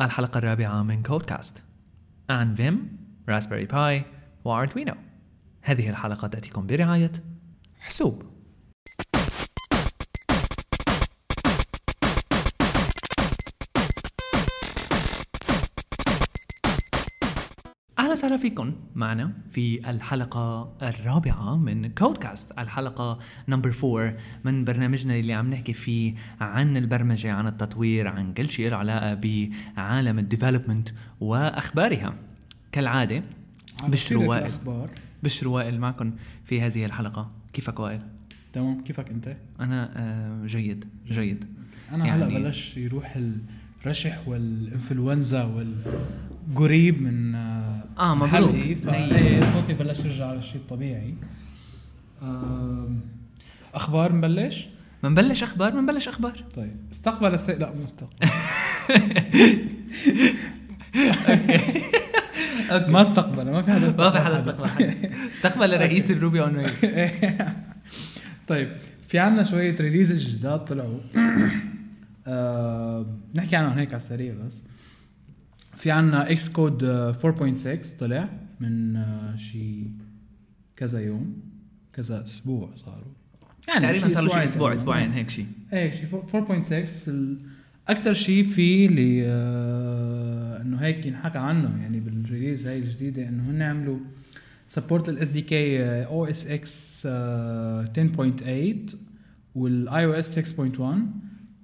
[0.00, 1.64] الحلقة الرابعة من كودكاست
[2.30, 4.04] عن فيم، راسبيري باي
[4.44, 4.94] وأردوينو
[5.62, 7.12] هذه الحلقة تأتيكم برعاية
[7.80, 8.29] حسوب.
[18.10, 18.72] أهلا وسهلا فيكم.
[18.94, 23.18] معنا في الحلقة الرابعة من كودكاست الحلقة
[23.48, 24.12] number four
[24.44, 29.14] من برنامجنا اللي عم نحكي فيه عن البرمجة عن التطوير عن كل شيء له علاقة
[29.14, 30.88] بعالم الديفلوبمنت
[31.20, 32.14] وأخبارها.
[32.72, 33.22] كالعادة
[33.88, 34.50] بشر وائل.
[35.22, 36.12] بشر وائل معكم
[36.44, 37.30] في هذه الحلقة.
[37.52, 38.00] كيفك وائل؟
[38.52, 38.84] تمام.
[38.84, 41.44] كيفك أنت؟ أنا آه، جيد جيد.
[41.92, 43.18] أنا يعني- هلا بلش يروح
[43.86, 47.69] الرشح والإنفلونزا والقريب من آه،
[48.00, 48.30] مبروك.
[48.30, 48.74] حلقي هي.
[48.74, 51.14] فإيه صوتي بلش يرجع على الشيء الطبيعي
[53.74, 54.68] أخبار نبلش؟
[55.02, 56.44] منبلش أخبار منبلش أخبار.
[56.56, 57.52] طيب استقبل السي...
[57.52, 58.28] لا مو استقبل.
[62.92, 64.68] ما استقبل ما في حدا استقبل ما في حدا استقبل.
[64.68, 65.10] حدا.
[65.32, 66.66] استقبل رئيس ال Ruby on
[68.48, 68.76] طيب
[69.08, 70.98] في عنا شوية releases جداد طلعوا.
[72.26, 74.64] آه، نحكي عنهم هيك على السريع بس.
[75.80, 78.28] في عنا Xcode 4.6 طلع
[78.60, 79.82] من آه، شي
[80.76, 81.36] كذا يوم
[81.92, 83.12] كذا أسبوع صاروا.
[83.68, 84.72] يعني تقريبا صار له أسبوعين أسبوع.
[84.72, 87.38] أسبوعين هيك شيء هيك شيء 4.6 ال-
[87.88, 93.50] أكثر شيء فيه اللي آه، إنه هيك ينحكى عنه يعني بال release هاي الجديدة إنه
[93.50, 93.98] هن عملوا
[94.68, 98.96] support لل SDK OS X 10.8
[99.54, 100.82] وال iOS 6.1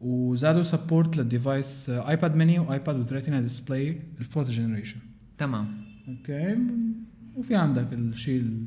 [0.06, 4.98] وزادوا support لل device iPad mini و iPad with Retina display ال fourth generation
[5.38, 5.84] تمام.
[6.08, 6.58] Okay
[7.36, 8.64] وفي عندك الشيء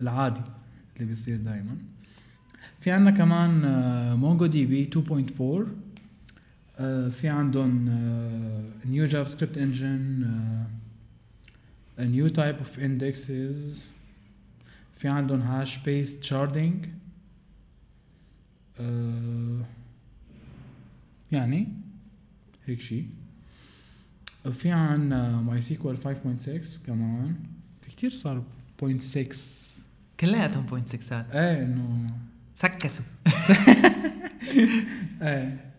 [0.00, 0.40] العادي
[0.96, 1.76] اللي بيصير دائما
[2.80, 3.62] في عندنا كمان
[4.16, 5.66] MongoDB 2.4
[6.78, 7.88] آه، في عندهم
[8.86, 10.26] new JavaScript engine
[11.98, 13.86] new type of indexes
[14.96, 16.86] في عندهم hash-based sharding
[21.32, 21.68] يعني
[22.66, 23.06] هيك شيء
[24.52, 27.34] في عنا ماي سيكوال 5.6 كمان.
[27.82, 28.42] في كتير صار
[28.84, 29.36] 0.6
[30.20, 32.06] كلياتهم بوينت سكسات إيه إنه
[32.56, 33.04] سكسوا.
[35.22, 35.72] إيه.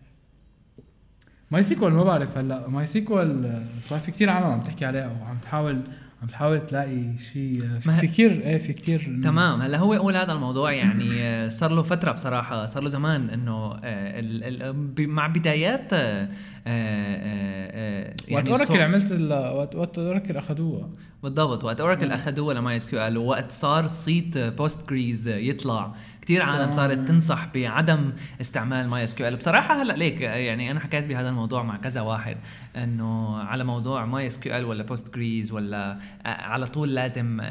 [1.51, 2.67] ماي سيكوال ما بعرف هلأ.
[2.67, 5.81] ماي سيكوال صار في كتير عالم عم تحكي عليها وعم تحاول
[6.23, 9.61] عم تحاول تلاقي شيء ما في, كتير إيه في كتير تمام.
[9.61, 13.79] هلا هو يقول هذا الموضوع يعني آه، صار له فترة بصراحة صار له زمان إنه
[13.83, 16.29] آه، مع بدايات آه، آه،
[16.67, 20.89] آه، وقت يعني Oracle عملت وقت وقت Oracle أخذوها؟
[21.23, 21.63] بالضبط.
[21.63, 25.95] وقت Oracle أخذوها ل MySQL ووقت صار صيت Postgres يطلع.
[26.23, 26.71] كثير عالم.
[26.71, 28.11] صارت تنصح بعدم
[28.41, 32.37] استعمال MySQL بصراحة هلا ليك يعني أنا حكيت بهذا الموضوع مع كذا واحد
[32.75, 37.41] إنه على موضوع ماي اس كيو ال ولا بوست جريز ولا على طول لازم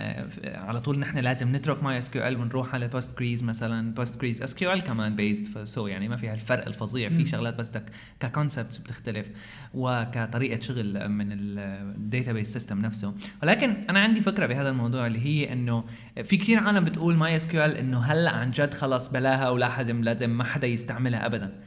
[0.44, 4.20] على طول نحن لازم نترك ماي اس كيو ال ونروح على بوست جريز مثلا بوست
[4.20, 7.26] جريز اس كيو ال كمان بيزد سو يعني ما فيها الفرق الفظيع في.
[7.26, 7.84] شغلات بس بدك
[8.20, 9.30] ك concepts بتختلف
[9.74, 15.52] وكطريقة شغل من ال database system نفسه ولكن أنا عندي فكرة بهذا الموضوع اللي هي
[15.52, 15.84] إنه
[16.24, 20.44] في كثير عالم بتقول MySQL إنه هلأ عن جد خلص بلاها ولا حد لازم ما
[20.44, 21.62] حدا يستعملها ابدا.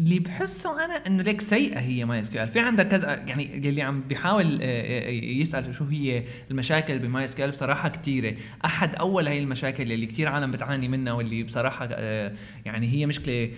[0.00, 4.58] اللي بحسه أنا إنه ليك سيئة هي MySQL في عندك كذا يعني اللي عم بيحاول
[4.62, 10.06] آه، آه، يسأل شو هي المشاكل ب MySQL بصراحة كثيره أحد أول هي المشاكل اللي
[10.06, 12.32] كثير عالم بتعاني منها واللي بصراحة آه،
[12.64, 13.50] يعني هي مشكلة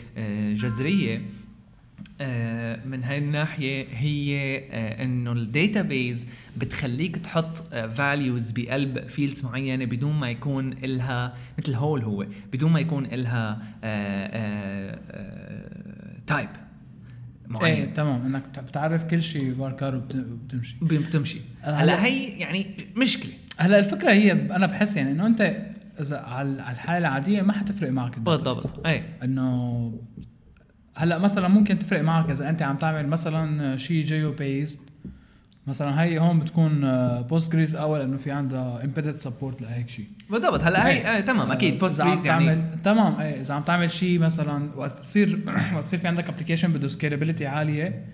[0.55, 1.23] جذرية
[2.87, 10.13] من هاي الناحية هي آه، إنه ال database بتخليك تحط values بقلب fields معينة بدون
[10.15, 13.59] ما يكون إلها مثل هول هو بدون ما يكون إلها
[16.27, 17.93] type إيه معين.
[17.95, 18.27] تمام.
[18.27, 20.77] إنك بت- بتعرف كل شيء باركار وبت- وبتمشي.
[20.83, 21.41] بتمشي.
[21.61, 22.67] هلا- هي يعني
[22.97, 23.33] مشكلة.
[23.59, 25.57] هلا الفكرة هي أنا بحس يعني إنه أنت
[26.01, 28.19] إذا على الحالة العادية ما حتفرق معك.
[28.19, 28.87] بالضبط.
[28.87, 29.93] اي إنه
[30.97, 34.81] هلا مثلا ممكن تفرق معك إذا أنت عم تعمل مثلا شيء geo based
[35.67, 36.81] مثلا هي هون بتكون
[37.23, 41.79] Postgres أول إنه في عندها embedded support لهيك شيء بالضبط هلا هي آه، تمام أكيد
[41.79, 45.39] Postgres يعني تعمل تمام إيه إذا عم تعمل شيء مثلا وقت تصير
[45.75, 48.05] وقت تصير في عندك application بده scalability عالية آه،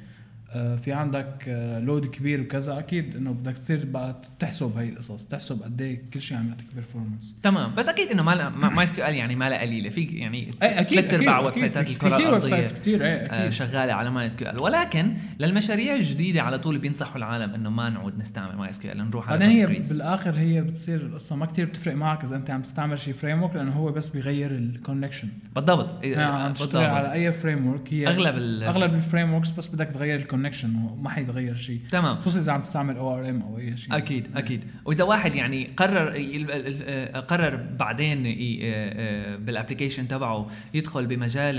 [0.52, 1.48] في عندك
[1.82, 6.20] load كبير وكذا أكيد إنه بدك تصير بقى تحسب هي القصص تحسب قد إيه كل
[6.20, 10.04] شيء عم يعطيك performance تمام بس أكيد إنه ما MySQL يعني ما لها قليلة في
[10.04, 13.50] يعني إيه أكيد ثلاث أرباع website ات في الكرة كثير ويب الأرضية sites كثير آه،
[13.50, 18.99] شغالة على MySQL ولكن للمشاريع الجديدة على طول بينصحوا العالم إنه ما نعود نستعمل MySQL
[19.08, 19.78] نروح على بعدين هي.
[19.88, 23.72] بالآخر هي بتصير القصة ما كتير بتفرق معك إذا أنت عم تستعمل شيء framework لأنه
[23.72, 26.84] هو بس بيغير ال connection بالضبط إيه، يعني عم تشتغل.
[26.84, 31.81] على أي framework هي أغلب أغلب ال frameworks بس بدك تغير connection وما حيتغير شيء.
[31.91, 32.17] تمام.
[32.19, 33.97] خصوصا إذا عم تستعمل ORM أو أي شيء.
[33.97, 34.65] أكيد أكيد.
[34.85, 41.56] وإذا واحد يعني قرر ال- قرر بعدين ي- آه، بال application تبعه يدخل بمجال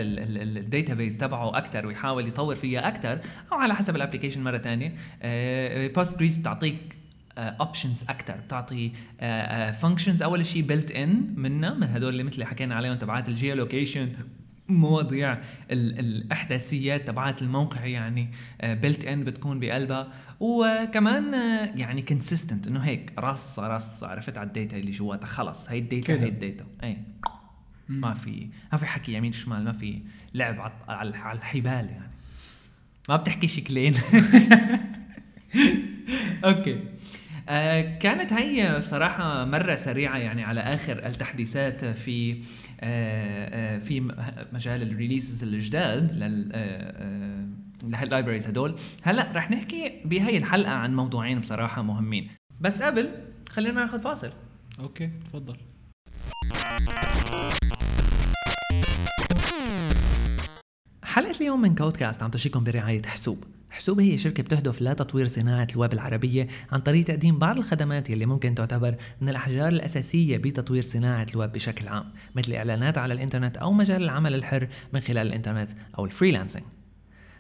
[0.58, 3.20] ال database تبعه أكثر ويحاول يطور فيها أكثر
[3.52, 4.94] أو على حسب ال application مرة ثانية
[5.88, 6.78] Postgres بتعطيك
[7.38, 8.92] options أكثر بتعطي
[9.82, 13.56] functions أول شيء built in منها من هدول اللي مثل اللي حكينا عليهم تبعات ال
[13.56, 14.10] geolocation
[14.70, 15.34] مواضيع
[15.72, 18.30] ال- الأحداثيات تبعات الموقع يعني
[18.64, 20.08] built in بتكون بقلبها.
[20.40, 25.28] وكمان آه، يعني consistent إنه هيك رص رص عرفت على ال data اللي جواتها.
[25.28, 26.14] خلص هي ال data.
[26.14, 26.66] هي ال data.
[26.84, 26.98] اي
[27.90, 30.02] ما في ما في حكي يمين شمال ما في
[30.34, 32.12] لعب على الحبال يعني.
[33.10, 33.94] ما بتحكي شكلين
[36.46, 36.80] okay.
[37.50, 42.42] آه كانت هي بصراحة مرة سريعة يعني على آخر التحديثات في آه آه
[43.80, 44.16] في م-
[44.54, 47.48] مجال ال releases الجداد لل آه
[47.84, 48.76] آه ال libraries هدول.
[49.04, 52.30] هلا رح نحكي بهي الحلقة عن موضوعين بصراحة مهمين.
[52.62, 53.10] بس قبل
[53.50, 54.30] خلينا ناخذ فاصل.
[54.80, 55.58] okay تفضل.
[61.04, 63.44] حلقة اليوم من كودكاست عم تجيكم برعاية حسوب.
[63.70, 68.56] حسوب هي شركة بتهدف لتطوير صناعة الويب العربية عن طريق تقديم بعض الخدمات يلي ممكن
[68.56, 74.04] تعتبر من الأحجار الأساسية بتطوير صناعة الويب بشكل عام مثل إعلانات على الإنترنت أو مجال
[74.04, 76.66] العمل الحر من خلال الإنترنت أو ال freelancing.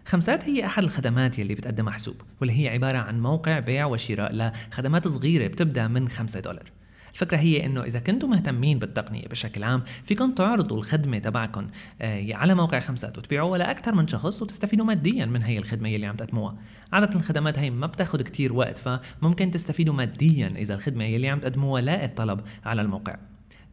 [0.05, 5.07] خمسات هي أحد الخدمات يلي بتقدمها حسوب واللي هي عبارة عن موقع بيع وشراء لخدمات
[5.07, 6.71] صغيرة بتبدأ من 5 دولار.
[7.17, 11.67] الفكرة هي إنه إذا كنتم مهتمين بالتقنية بشكل عام فيكم تعرضوا الخدمة تبعكم
[12.01, 16.15] آه، على موقع خمسات وتبيعوها لأكثر من شخص وتستفيدوا ماديا من هي الخدمة يلي عم
[16.15, 16.55] تقدموها.
[16.93, 21.81] عادة الخدمات هي ما بتاخد كتير وقت فممكن تستفيدوا ماديا إذا الخدمة يلي عم تقدموها
[21.81, 23.17] لاقت طلب على الموقع.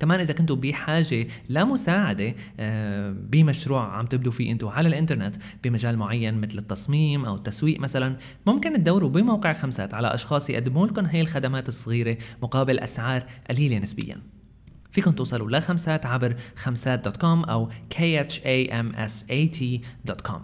[0.01, 6.41] كمان إذا كنتوا بحاجة لمساعدة آه، بمشروع عم تبدوا فيه أنتوا على الإنترنت بمجال معين
[6.41, 11.69] مثل التصميم أو التسويق مثلا ممكن تدوروا بموقع خمسات على أشخاص يقدموا لكم هي الخدمات
[11.69, 14.21] الصغيرة مقابل أسعار قليلة نسبيا.
[14.95, 20.43] فيكم توصلوا لخمسات عبر خمسات dot com أو khamsat dot com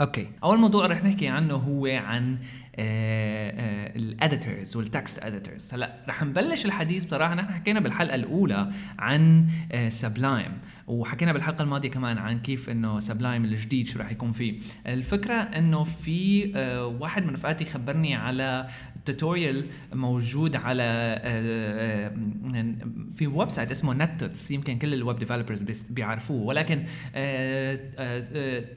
[0.00, 2.38] okay أول موضوع رح نحكي عنه هو عن
[2.78, 7.34] ال editors وال text editors هلا رح نبلش الحديث بصراحة.
[7.34, 9.48] نحن حكينا بالحلقة الأولى عن
[9.88, 10.52] Sublime
[10.88, 14.58] وحكينا بالحلقة الماضية كمان عن كيف إنه Sublime الجديد شو رح يكون فيه.
[14.86, 18.68] الفكرة إنه في آه، واحد من رفقاتي خبرني على
[19.04, 22.12] tutorial موجود على آه،
[22.54, 22.76] آه،
[23.16, 26.42] في website اسمه Nettuts يمكن كل ال web developers بيعرفوه.
[26.42, 26.84] ولكن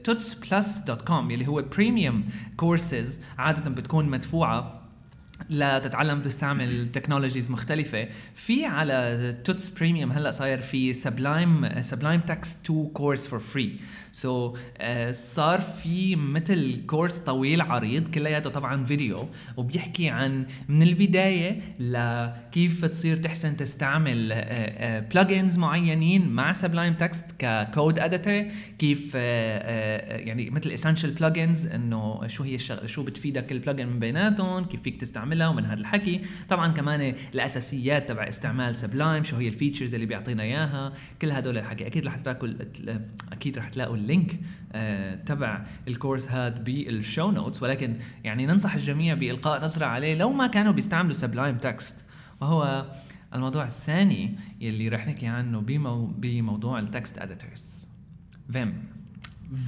[0.04, 2.24] Tuts Plus dot com اللي هو premium
[2.56, 4.81] courses عادة بتكون مدفوعة
[5.50, 8.08] لتتعلم تستعمل technologies مختلفة.
[8.34, 13.76] في على Tuts Premium هلا صاير في Sublime Sublime Text 2 course for free
[14.12, 14.56] سو
[15.10, 23.16] صار في مثل course طويل عريض كلياته طبعا فيديو وبيحكي عن من البداية لكيف تصير
[23.16, 24.44] تحسن تستعمل
[25.14, 28.44] plugins معينين مع Sublime Text ك code editor
[28.78, 32.58] كيف آه، آه، يعني مثل essential plugins إنه شو هي.
[32.58, 35.00] شو بتفيدك ال plugin من بيناتهم كيف فيك
[35.32, 36.20] تستعملها ومن هذا الحكي.
[36.48, 40.92] طبعا كمان الأساسيات تبع استعمال Sublime شو هي ال features اللي بيعطينا إياها.
[41.22, 42.48] كل هدول الحكي أكيد رح تلاقوا
[43.32, 44.40] أكيد رح تلاقوا ال link
[44.72, 50.32] آه، تبع الكورس هاد بال show notes ولكن يعني ننصح الجميع بإلقاء نظرة عليه لو
[50.32, 52.04] ما كانوا بيستعملوا Sublime Text
[52.40, 52.86] وهو
[53.34, 56.06] الموضوع الثاني يلي رح نحكي عنه بمو...
[56.06, 57.88] بموضوع التكست اديتورز
[58.52, 58.74] فيم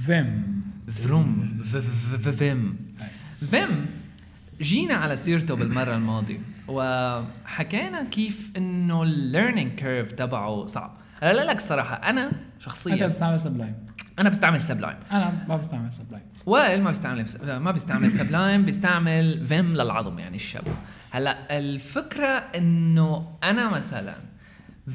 [0.05, 1.61] فيم فروم
[2.31, 2.77] فيم
[3.49, 4.04] فيم
[4.61, 10.97] جينا على سيرته بالمرة الماضية وحكينا كيف إنه ال learning curve تبعه صعب.
[11.21, 13.75] هلا لا لك الصراحة أنا أنت شخصيا بتستعمل سبلايم
[14.19, 19.73] أنا بستعمل سبلايم أنا ما بستعمل سبلايم وائل ما بيستعمل ما بيستعمل Sublime بيستعمل Vim
[19.73, 20.63] للعظم يعني الشب
[21.11, 24.15] هلأ الفكرة إنه أنا مثلا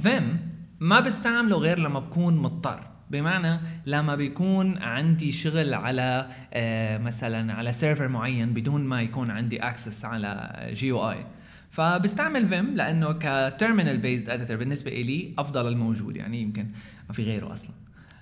[0.02, 0.50] Vim
[0.80, 2.89] ما بستعمله غير لما بكون مضطر.
[3.10, 9.58] بمعنى لما بيكون عندي شغل على آه، مثلا على server معين بدون ما يكون عندي
[9.58, 11.26] access على GUI
[11.70, 16.66] فبستعمل Vim لأنه ك terminal based editor بالنسبة لي أفضل الموجود يعني يمكن
[17.08, 17.70] ما في غيره أصلا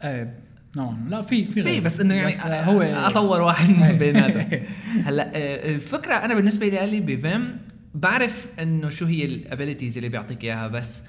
[0.04, 0.34] إيه
[0.76, 1.04] نوعا.
[1.08, 1.82] لا في في في غيره.
[1.84, 3.98] بس إنه يعني بس آه، هو أطور واحد من.
[3.98, 4.60] بيناتهم
[5.04, 7.58] هلأ آه، الفكرة أنا بالنسبة لي ب Vim
[7.94, 11.02] بعرف إنه شو هي ال abilities اللي بيعطيك إياها بس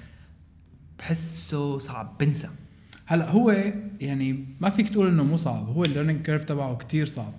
[0.98, 2.48] بحسه صعب بنسى
[3.10, 7.06] هلا هو يعني ما فيك تقول إنه مو صعب هو ال learning curve تبعه كتير
[7.06, 7.32] صعب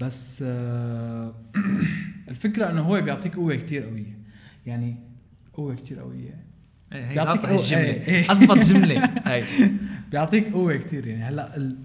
[0.00, 1.34] بس آه،
[2.30, 4.18] الفكرة إنه هو بيعطيك قوة كتير قوية
[4.66, 4.96] يعني
[5.52, 6.44] قوة كتير قوية
[6.92, 7.60] إيه، هي بيعطيك قوة.
[7.60, 8.30] الجملة إيه، إيه.
[8.30, 9.44] اضبط جملة هاي
[10.10, 11.76] بيعطيك قوة كتير يعني هلا ال...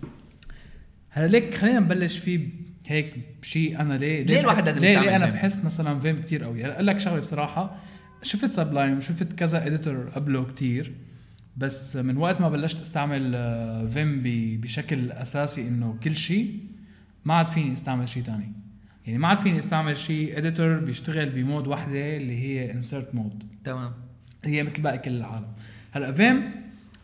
[1.09, 2.49] هلا ليك خلينا نبلش فيه
[2.87, 6.43] هيك بشيء أنا ليه ليه الواحد لازم ليه, ليه أنا Vim؟ بحس مثلا Vim كتير
[6.43, 7.75] قوي هلا أقول لك شغلة بصراحة
[8.21, 10.93] شفت Sublime شفت كذا editor قبله كتير
[11.59, 14.21] بس من وقت ما بلشت استعمل آه، Vim
[14.61, 16.59] بشكل أساسي إنه كل شيء
[17.25, 18.51] ما عاد فيني استعمل شيء تاني.
[19.05, 23.43] يعني ما عاد فيني استعمل شيء editor بيشتغل ب mode وحدة اللي هي insert mode
[23.63, 23.93] تمام.
[24.45, 25.47] هي مثل باقي كل العالم.
[25.91, 26.51] هلأ Vim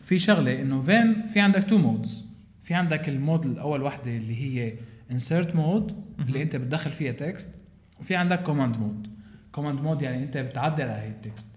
[0.04, 2.24] في شغلة إنه Vim في عندك two modes
[2.64, 4.74] في عندك ال mode الأول وحدة اللي هي
[5.10, 7.50] insert mode اللي أنت بتدخل فيها text
[8.00, 9.08] وفي عندك command mode
[9.52, 11.55] command mode يعني أنت بتعدل على هي ال text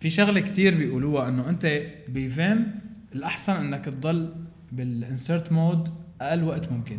[0.00, 2.66] في شغلة كتير بيقولوها إنه أنت ب Vim
[3.14, 4.34] الأحسن إنك تضل
[4.72, 5.88] بال insert mode
[6.20, 6.98] أقل وقت ممكن.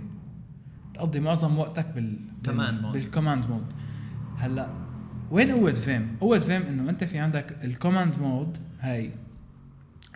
[0.93, 2.93] تقضي معظم وقتك بال command بال- mode.
[2.93, 3.65] بال command mode
[4.37, 4.69] هلأ
[5.31, 9.11] وين قوة Vim؟ قوة Vim إنه أنت في عندك ال command mode هاي.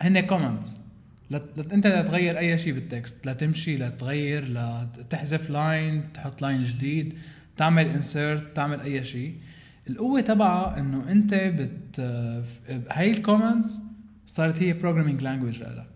[0.00, 0.76] هن commands
[1.72, 6.42] أنت لا تغير أي شيء بال text لا تمشي لا تغير لا تحذف line تحط
[6.42, 7.14] line جديد.
[7.56, 9.34] تعمل insert تعمل أي شيء
[9.90, 12.00] القوة تبعها إنه أنت بت
[12.90, 13.82] هاي ال commands
[14.26, 15.86] صارت هي programming language لك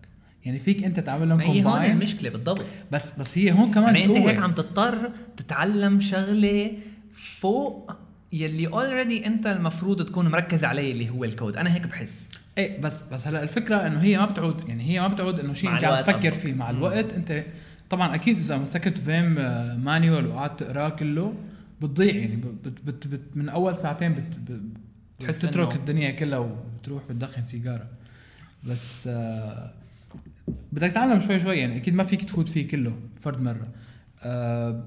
[0.45, 4.17] يعني فيك أنت تعمل لهم هي هون المشكلة بالضبط بس بس هي هون كمان يعني
[4.17, 4.17] أنت.
[4.17, 6.71] هيك عم تضطر تتعلم شغلة
[7.13, 7.91] فوق
[8.33, 12.27] يلي already أنت المفروض تكون مركز عليه اللي هو الكود أنا هيك بحس
[12.57, 15.73] إيه بس بس هلا الفكرة إنه هي ما بتعود يعني هي ما بتعود إنه شيء
[15.73, 16.31] انت عم تفكر.
[16.31, 16.69] فيه مع.
[16.69, 17.43] الوقت انت
[17.89, 19.33] طبعا أكيد إذا مسكت Vim
[19.83, 21.33] manual وقعدت تقراه كله
[21.81, 24.61] بتضيع يعني بت بت بت من أول ساعتين بت بت
[25.19, 27.87] تحس بتترك إنه- الدنيا كلها وبتروح بتدخن سيجارة.
[28.69, 29.73] بس آه
[30.71, 33.67] بدك تتعلم شوي شوي يعني أكيد ما فيك تفوت فيه كله فرد مرة.
[34.23, 34.83] آه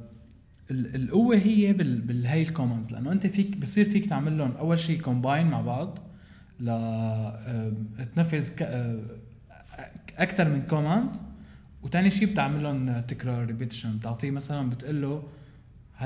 [0.71, 4.79] ال- القوة هي بال بالهي ال commands لأنه أنت فيك بصير فيك تعمل لهم أول
[4.79, 5.99] شيء combine مع بعض
[6.61, 7.73] ل آه،
[8.17, 9.01] تنفذ آه،
[10.19, 11.11] أكثر من command
[11.83, 15.23] وثاني شيء بتعمل لهم تكرار repetition بتعطيه مثلا بتقول له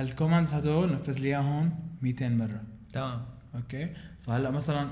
[0.00, 1.70] هال commands هدول نفذ لي إياهم
[2.02, 2.60] 200 مرة؟
[2.92, 3.22] تمام.
[3.54, 3.88] أوكي؟
[4.20, 4.90] فهلأ مثلا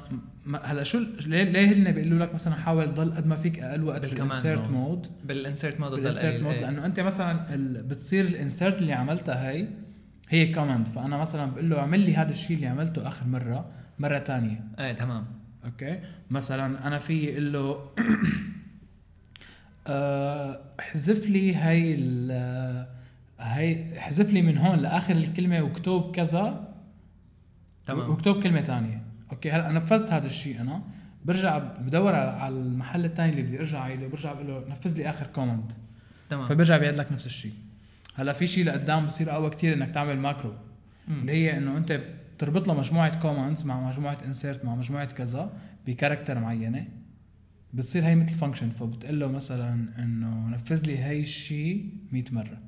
[0.64, 4.14] هلأ شو ليه ليه هن بيقولوا لك مثلا حاول تضل قد ما فيك أقل وقت
[4.14, 4.68] بالانسيرت.
[4.70, 7.82] مود بالانسرت مود بالانسيرت مود لأنه أنت مثلا ال...
[7.82, 9.68] بتصير ال insert اللي عملتها هي
[10.28, 14.18] هي command فأنا مثلا بقول له اعمل لي هذا الشيء اللي عملته آخر مرة مرة
[14.18, 14.64] تانية.
[14.78, 15.24] إيه تمام.
[15.64, 17.80] okay؟ مثلا أنا في أقول له
[19.86, 22.86] آه، احذف لي هاي ال-
[23.38, 26.74] هاي احذف لي من هون لآخر الكلمة واكتب كذا.
[27.86, 28.10] تمام.
[28.10, 29.02] واكتب كلمة تانية.
[29.32, 30.82] okay هلا نفذت هذا الشيء أنا.
[31.24, 35.26] برجع بدور على المحل الثاني اللي بدي أرجع عيده برجع بقول له نفذ لي آخر
[35.26, 35.72] command
[36.28, 36.46] تمام.
[36.46, 37.52] فبرجع بيعيد لك نفس الشيء.
[38.14, 40.52] هلا في شيء لقدام بصير اقوى كتير إنك تعمل macro
[41.08, 41.20] مم.
[41.20, 42.00] اللي هي إنه أنت
[42.36, 45.52] بتربط له مجموعة commands مع مجموعة insert مع مجموعة كذا
[45.86, 46.86] ب character معينة.
[47.74, 52.58] بتصير هي مثل function فبتقول له مثلا إنه نفذ لي هي الشيء 100 مرة.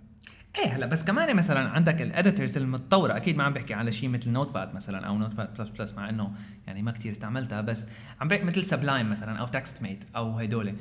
[0.58, 4.08] إيه هلا بس كمان مثلا عندك ال editors المتطورة أكيد ما عم بحكي على شيء
[4.08, 6.30] مثل نوت باد مثلا أو نوت باد بلس بلس مع إنه
[6.66, 7.86] يعني ما كتير استعملتها بس
[8.20, 10.74] عم بحكي مثل Sublime مثلا أو TextMate أو هدول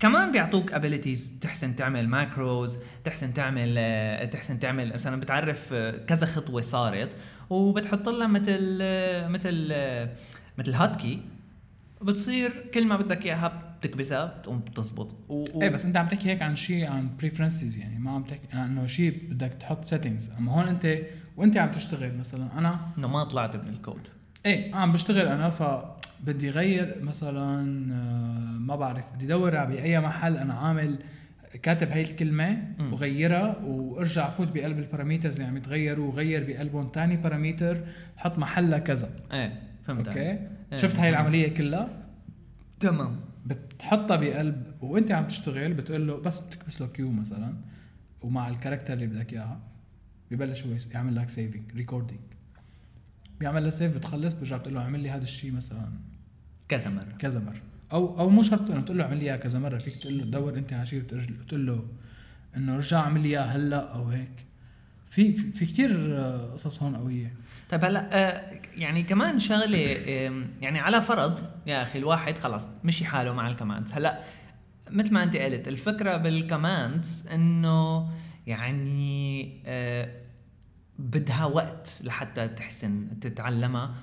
[0.00, 6.26] كمان بيعطوك abilities تحسن تعمل macros تحسن تعمل آه، تحسن تعمل مثلا بتعرف آه، كذا
[6.26, 7.16] خطوة صارت
[7.50, 9.74] وبتحط لها مثل آه، مثل
[10.58, 11.20] مثل hot key
[12.02, 15.44] بتصير كل ما بدك إياها بتكبسها بتقوم بتزبط و...
[15.54, 15.62] و...
[15.62, 17.98] إيه بس أنت عم تحكي هيك عن شيء عن preferences يعني.
[17.98, 20.98] ما عم تحكي عن إنه شيء بدك تحط settings أما هون أنت
[21.36, 22.58] وأنت عم تشتغل مثلا.
[22.58, 24.08] أنا إنه ما طلعت من الكود
[24.46, 27.60] إيه عم بشتغل أنا فبدي غير مثلا
[27.94, 30.98] آه، ما بعرف بدي ادور على بأي محل أنا عامل
[31.62, 32.62] كاتب هاي الكلمة.
[32.92, 37.80] وغيرها وأرجع فوت بقلب ال parameters اللي عم يتغيروا وغير بقلبهم تاني parameter
[38.16, 39.10] حط محلها كذا.
[39.32, 40.40] إيه فهمت أوكي؟ عليك.
[40.72, 41.08] إيه، شفت هاي.
[41.10, 41.88] العملية كلها؟
[42.80, 43.20] تمام.
[43.46, 47.54] بتحطها بقلب وانت عم تشتغل بتقول له بس بتكبس له Q مثلا
[48.22, 49.60] ومع ال character اللي بدك إياها
[50.30, 52.20] ببلش هو يعمل لك saving recording
[53.40, 55.88] بيعمل له save بتخلص برجع بتقول له اعمل لي هذا الشيء مثلا
[56.68, 57.16] كذا مرة.
[57.18, 57.62] كذا مرة.
[57.92, 60.24] أو أو مو شرط إنه تقول له اعمل لي إياها كذا مرة فيك تقول له
[60.24, 61.86] تدور انت على شيء وترجع تقول له
[62.56, 64.45] إنه رجع اعمل لي إياها هلأ أو هيك.
[65.10, 66.16] في في, كثير
[66.52, 67.32] قصص هون قوية.
[67.70, 69.78] طيب هلا آه يعني كمان شغلة
[70.60, 74.20] يعني على فرض يا أخي الواحد خلص مشي حاله مع الكماندز هلا
[74.90, 78.08] مثل ما أنت قلت الفكرة بالكماندز إنه
[78.46, 80.08] يعني آه
[80.98, 83.94] بدها وقت لحتى تحسن تتعلمها.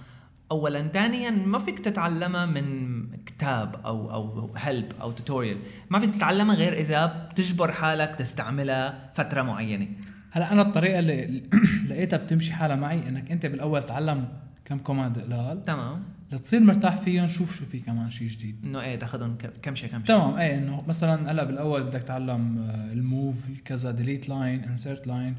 [0.52, 5.58] اولا ثانيا ما فيك تتعلمها من كتاب أو أو help أو tutorial
[5.90, 9.88] ما فيك تتعلمها غير إذا بتجبر حالك تستعملها فترة معينة.
[10.34, 11.44] هلا أنا الطريقة اللي
[11.90, 14.28] لقيتها بتمشي حالها معي إنك أنت بالأول تعلم
[14.66, 16.04] كم command قلال تمام.
[16.32, 18.56] لتصير مرتاح فيهم شوف شو في كمان شيء جديد.
[18.64, 23.04] إنه إيه تاخذهم كمشه كمشه تمام إيه إنه مثلا هلا بالأول بدك تعلم آه، ال
[23.04, 25.36] move كذا delete line insert line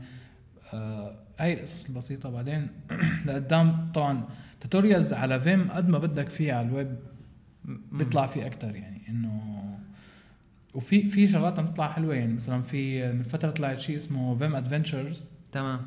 [1.39, 2.31] هاي القصص البسيطة.
[2.31, 2.69] بعدين
[3.27, 4.25] لقدام طبعا
[4.61, 6.97] tutorials على Vim قد ما بدك فيها على الويب
[7.93, 9.54] بيطلع في أكثر يعني إنه
[10.75, 14.57] وفي في شغلات عم تطلع حلوة يعني مثلا في من فترة طلعت شيء اسمه Vim
[14.57, 15.81] Adventures تمام.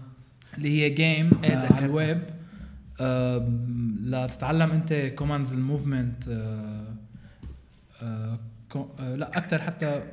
[0.57, 1.73] اللي هي game إيه، آه.
[1.73, 2.21] على الويب.
[3.01, 3.47] آه
[4.01, 6.93] لتتعلم أنت commands ال movement آه
[8.01, 8.39] آه
[8.99, 10.03] آه لا أكثر حتى آه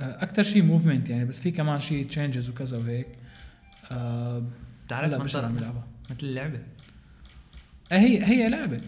[0.00, 3.08] أكثر شيء movement يعني بس في كمان شيء changes وكذا وهيك.
[4.86, 5.84] بتعرف بشر عم يلعبها.
[6.10, 6.58] مثل اللعبة.
[7.92, 8.80] آه هي هي لعبة.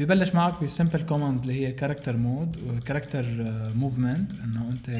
[0.00, 3.24] ببلش معك ب simple commands اللي هي character mode و character
[3.74, 4.90] movement إنه أنت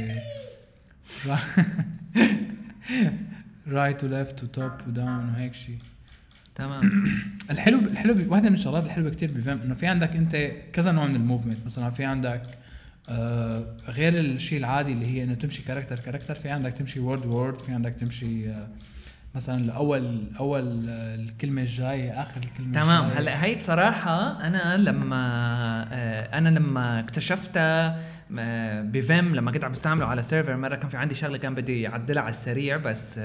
[3.69, 5.79] right و left و top و down وهيك شيء
[6.55, 7.05] تمام.
[7.51, 10.37] الحلو الحلو واحدة من الشغلات الحلوة كتير بفهم إنه في عندك أنت
[10.73, 12.43] كذا نوع من ال movement مثلا في عندك
[13.09, 17.61] آه غير الشيء العادي اللي هي إنه تمشي character character في عندك تمشي word word
[17.61, 18.69] في عندك تمشي آه
[19.35, 23.21] مثلا الأول أول الكلمة الجاية آخر الكلمة تمام الجاية.
[23.21, 25.17] هلأ هي بصراحة أنا لما
[25.93, 28.01] آه، أنا لما اكتشفتها
[28.39, 31.55] آه، ب Vim لما كنت عم بستعمله على server مرة كان في عندي شغلة كان
[31.55, 33.21] بدي أعدلها على السريع بس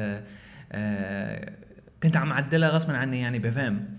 [0.71, 1.53] آه،
[2.03, 3.97] كنت عم أعدلها غصبا عني يعني ب Vim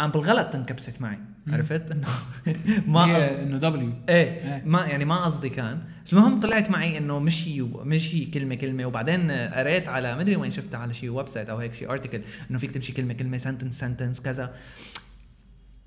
[0.00, 1.18] قام بالغلط انكبست معي.
[1.48, 2.08] عرفت؟ إنه
[2.86, 4.62] ما إنه W إيه إيه.
[4.64, 5.82] ما يعني ما قصدي كان.
[6.04, 8.86] بس المهم طلعت معي إنه مشي مشي كلمة كلمة.
[8.86, 12.70] وبعدين قريت على مدري وين شفتها على شي website أو هيك شي article إنه فيك
[12.72, 14.54] تمشي كلمة كلمة sentence sentence كذا.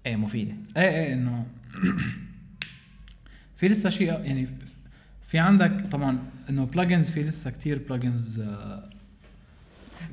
[0.05, 0.53] إيه مفيدة.
[0.77, 1.45] إيه إيه إنه
[3.57, 4.47] في لسه شيء يعني
[5.27, 6.19] في عندك طبعا
[6.49, 8.41] إنه plugins في لسه كتير plugins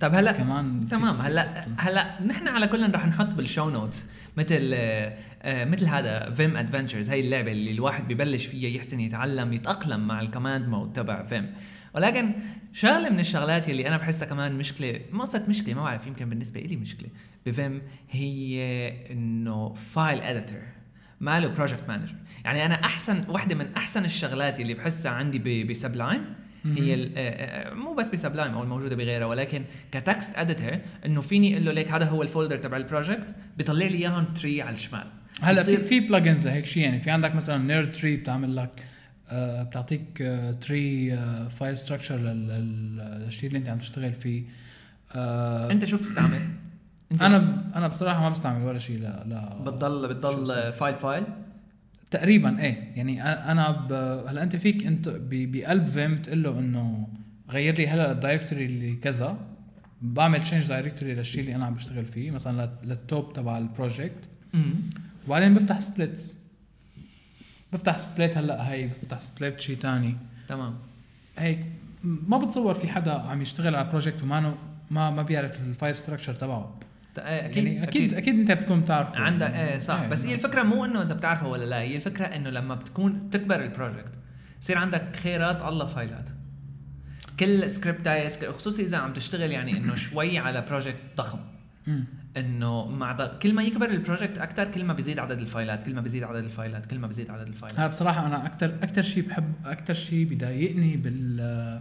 [0.01, 1.21] طب هلا كمان تمام.
[1.21, 6.31] هلا هلا نحن على كل رح نحط بال show notes مثل آه، آه، مثل هذا
[6.31, 10.93] Vim Adventures هي اللعبة اللي الواحد ببلش فيها يحسن يتعلم يتأقلم مع ال command mode
[10.93, 11.55] تبع Vim.
[11.95, 12.33] ولكن
[12.73, 16.61] شغلة من الشغلات اللي أنا بحسها كمان مشكلة ما قصة مشكلة ما بعرف يمكن بالنسبة
[16.61, 17.09] لي مشكلة
[17.47, 18.63] ب Vim هي
[19.13, 20.63] إنه file editor
[21.21, 25.73] ما له project manager يعني أنا أحسن واحدة من أحسن الشغلات اللي بحسها عندي ب
[25.74, 30.79] Sublime هي آه، آه، مو بس ب Sublime أو الموجودة بغيرها ولكن ك text editor
[31.07, 34.25] إنه فيني أقول له ليك هذا هو ال folder تبع ال project بيطلع لي إياهم
[34.25, 35.07] tree على الشمال.
[35.43, 38.85] هلا في في plugins لهيك شيء يعني في عندك مثلا NERDTree بتعمل لك
[39.29, 44.43] آه بتعطيك آه tree آه file structure للشيء اللي انت عم تشتغل فيه.
[45.15, 46.49] آه انت شو بتستعمل؟
[47.13, 51.25] انت أنا أنا بصراحة ما بستعمل ولا شيء لا لا بتضل بتضل؟ file فايل
[52.11, 52.93] تقريبا إيه.
[52.97, 53.93] يعني أنا ب...
[54.29, 55.53] هلا أنت فيك أنت ب...
[55.53, 57.09] بقلب Vim تقول له إنه
[57.51, 59.39] غير لي هلا ال directory اللي كذا
[60.03, 63.67] بعمل change directory للشيء اللي أنا عم بشتغل فيه مثلا لل- لل top تبع ال
[63.68, 64.29] project
[65.31, 66.39] وبعدين بفتح splits
[67.73, 70.17] بفتح split هلأ هي بفتح split شيء تاني.
[70.49, 70.75] تمام.
[71.39, 71.67] هيك
[72.05, 74.55] ما بتصور في حدا عم يشتغل على project وما
[74.91, 76.81] ما ما بيعرف ال file structure تبعه.
[77.19, 78.39] آه، أكيد يعني أكيد أكيد.
[78.39, 79.19] أنت بتكون بتعرفه.
[79.19, 79.47] عندك.
[79.47, 80.07] إيه صح.
[80.07, 83.63] بس هي الفكرة مو إنه إذا بتعرفه ولا لا هي الفكرة إنه لما بتكون تكبر
[83.65, 84.13] ال project
[84.61, 86.29] بصير عندك خيرات الله فايلات.
[87.41, 91.39] كل سكريبت خصوصي إذا عم تشتغل يعني إنه شوي على project ضخم.
[92.37, 93.27] إنه مع.
[93.43, 96.45] كل ما يكبر ال project أكثر كل ما بيزيد عدد الفايلات كل ما بيزيد عدد
[96.45, 97.79] الفايلات كل ما بيزيد عدد الفايلات.
[97.79, 101.81] هلا بصراحة أنا أكثر أكثر شيء بحب أكثر شيء بضايقني بال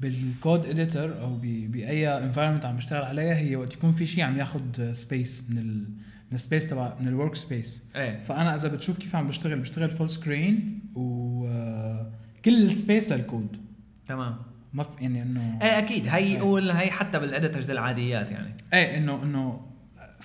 [0.00, 4.24] بال code editor أو ب- بأي environment عم بشتغل عليها هي وقت يكون في شيء
[4.24, 5.78] عم ياخذ space من ال
[6.30, 8.22] من ال space تبع من ال workspace إيه.
[8.22, 13.56] فأنا إذا بتشوف كيف عم بشتغل بشتغل full screen وكل ال space لل code
[14.06, 14.36] تمام.
[14.74, 16.06] ما في يعني إنه إيه أكيد.
[16.08, 16.38] هي إيه.
[16.40, 18.56] قول هي حتى بال editors العاديات يعني.
[18.74, 19.65] إيه إنه إنه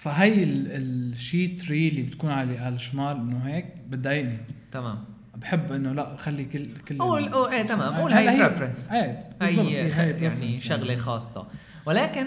[0.01, 0.71] فهي ال-
[1.13, 4.37] الشيء tree اللي بتكون على الشمال إنه هيك بتضايقني.
[4.71, 5.03] تمام.
[5.35, 7.95] بحب إنه لا خلي كل كل قول أو إيه تمام.
[7.95, 8.29] قول هي.
[8.29, 11.47] إيه بالضبط، هي يعني preference شغلة خاصة.
[11.85, 12.25] ولكن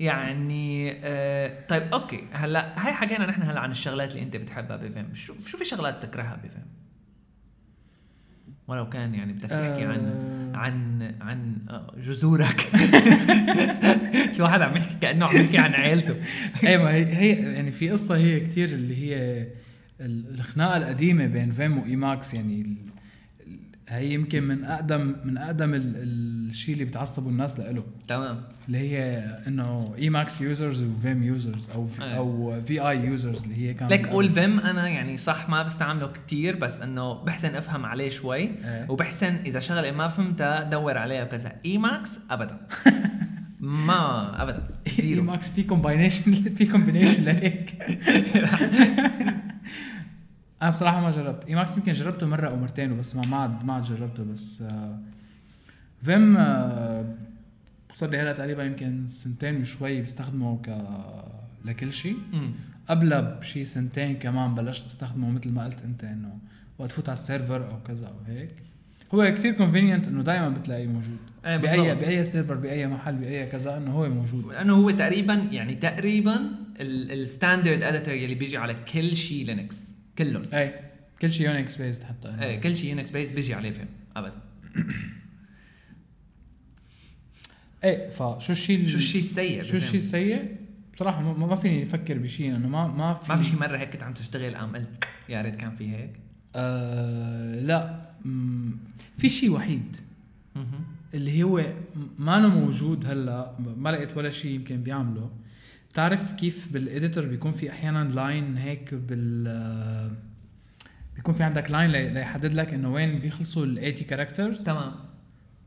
[0.00, 2.24] يعني آه طيب أوكي.
[2.32, 6.02] هلأ هاي حكينا نحن هلأ عن الشغلات اللي أنت بتحبها بفيلم شو شو في شغلات
[6.02, 6.66] تكرهها بفيلم
[8.68, 10.00] ولو كان يعني بدك تحكي عن
[10.54, 10.56] آه.
[10.56, 12.60] عن عن آه، جذورك
[14.34, 16.14] في واحد عم يحكي كأنه عم يحكي عن عيلته
[16.68, 19.46] إيه ما هي, هي يعني في قصة هي كتير اللي هي
[20.00, 22.76] ال- الخناقة القديمة بين Vim و Emacs يعني
[23.88, 28.42] هي يمكن من اقدم من أقدم الشيء اللي بتعصبوا الناس له تمام.
[28.66, 32.16] اللي هي إنه Emacs users و Vim users أو Vi.
[32.16, 36.56] أو Vi users اللي هي كانت ليك قول Vim أنا يعني صح ما بستعمله كتير
[36.56, 38.38] بس إنه بحسن أفهم عليه شوي.
[38.38, 38.90] إيه.
[38.90, 42.60] وبحسن إذا شغلة ما فهمتها دور عليها وكذا Emacs ابدا.
[43.60, 44.68] ما ابدا.
[44.98, 45.22] zero.
[45.22, 47.74] Emacs في combination في combination لهيك.
[50.62, 51.44] أنا بصراحة ما جربت.
[51.44, 54.98] Emacs يمكن جربته مرة أو مرتين بس ما ما عاد ما عاد جربته بس آه،
[56.04, 57.14] Vim آه،
[57.94, 60.78] صار لي هلا تقريبا يمكن سنتين وشوي بستخدمه ك
[61.64, 62.16] لكل شيء.
[62.88, 66.38] قبلها بشي سنتين كمان بلشت استخدمه مثل ما قلت أنت إنه
[66.78, 68.50] وقت فوت على ال server أو كذا أو هيك.
[69.14, 71.18] هو كثير convenient إنه دائما بتلاقيه موجود.
[71.46, 71.94] إيه باي.
[71.94, 74.52] بأي server بأي محل بأي كذا إنه هو موجود.
[74.52, 80.42] لأنه هو تقريبا يعني تقريبا ال standard editor يلي بيجي على كل شيء Linux كلهم.
[80.52, 80.74] اي
[81.22, 82.36] كل شيء Unix based حتى.
[82.40, 84.40] إيه كل شيء Unix based بيجي عليه Vim ابدا.
[87.84, 90.56] إيه فشو الشيء شو الشيء السيء؟ شو الشيء السيء؟
[90.94, 93.90] بصراحة ما, ما فيني أفكر بشيء انه ما ما في ما في شي مرة هيك
[93.90, 96.10] كنت عم تشتغل قام قلت يا ريت كان في هيك.
[96.54, 98.06] آه لا.
[99.18, 99.96] في شيء وحيد.
[101.14, 101.74] اللي هو
[102.18, 105.30] ما له موجود هلأ ما لقيت ولا شيء يمكن بيعمله.
[105.96, 110.16] بتعرف كيف بال editor بيكون في أحيانا line هيك بال
[111.14, 114.92] بيكون في عندك لاين ليحدد لك إنه وين بيخلصوا ال 80 characters تمام.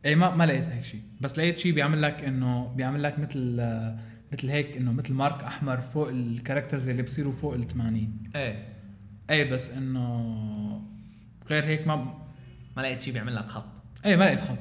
[0.05, 3.55] اي ما ما لقيت هيك شيء بس لقيت شيء بيعمل لك إنه بيعمل لك مثل
[4.33, 8.65] مثل هيك إنه مثل mark أحمر فوق ال characters اللي بصيروا فوق ال 80 إيه.
[9.29, 10.81] اي بس إنه
[11.49, 11.95] غير هيك ما
[12.77, 13.67] ما لقيت شيء بيعمل لك خط.
[14.05, 14.57] اي ما لقيت خط.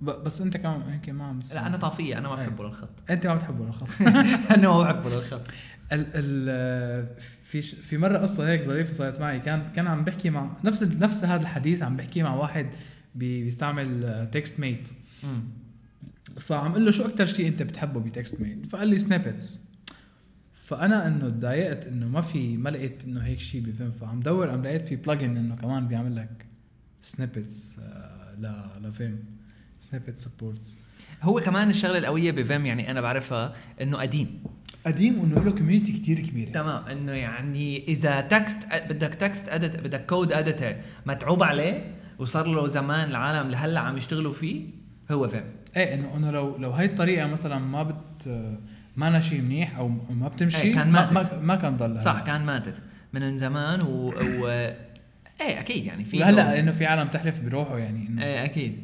[0.00, 2.48] بس انت كمان هيك ما عم لا أنا طافية أنا ما إيه.
[2.48, 2.88] بحبه للخط.
[3.10, 3.88] أنت ما بتحبه الخط
[4.54, 5.48] أنا ما بحبه للخط.
[5.92, 9.40] ال ال في في مرة قصة هيك ظريفة صارت معي.
[9.40, 12.66] كان كان عم بحكي مع نفس نفس هذا الحديث عم بحكي مع واحد
[13.14, 14.88] بي- بيستعمل TextMate.
[16.40, 19.60] فعم قل له شو أكثر شيء أنت بتحبه ب TextMate فقال لي snippets
[20.54, 24.62] فأنا إنه تضايقت إنه ما في ما لقيت إنه هيك شيء بفهم فعم دور قام
[24.62, 26.46] لقيت في plugin إنه كمان بيعمل لك
[27.02, 27.78] snippets
[28.38, 29.24] ل ل Vim
[29.80, 30.76] snippet support
[31.22, 34.42] هو كمان الشغلة القوية ب Vim يعني أنا بعرفها إنه قديم.
[34.86, 36.50] قديم وإنه له community كثير كبيرة.
[36.50, 36.84] تمام.
[36.84, 40.74] إنه يعني إذا text بدك text edit بدك code editor
[41.06, 44.66] متعوب عليه وصار له زمان العالم لهلأ عم يشتغلوا فيه
[45.10, 45.44] هو Vim.
[45.76, 48.28] إيه إنه إنه لو لو هاي الطريقة مثلا ما بت
[48.96, 51.34] ما شيء منيح أو ما بتمشي إيه، كان ما, ماتت.
[51.34, 54.46] ما, ما كان ضل صح كان ماتت من زمان و, و...
[55.40, 58.22] إيه أكيد يعني في هلا إنه في عالم تحلف بروحه يعني إنه.
[58.24, 58.82] إيه أكيد.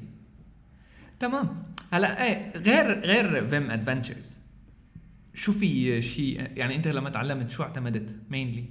[1.22, 1.62] تمام.
[1.92, 4.37] هلا إيه غير غير Vim Adventures
[5.35, 8.64] شو في شيء يعني أنت لما تعلمت شو اعتمدت mainly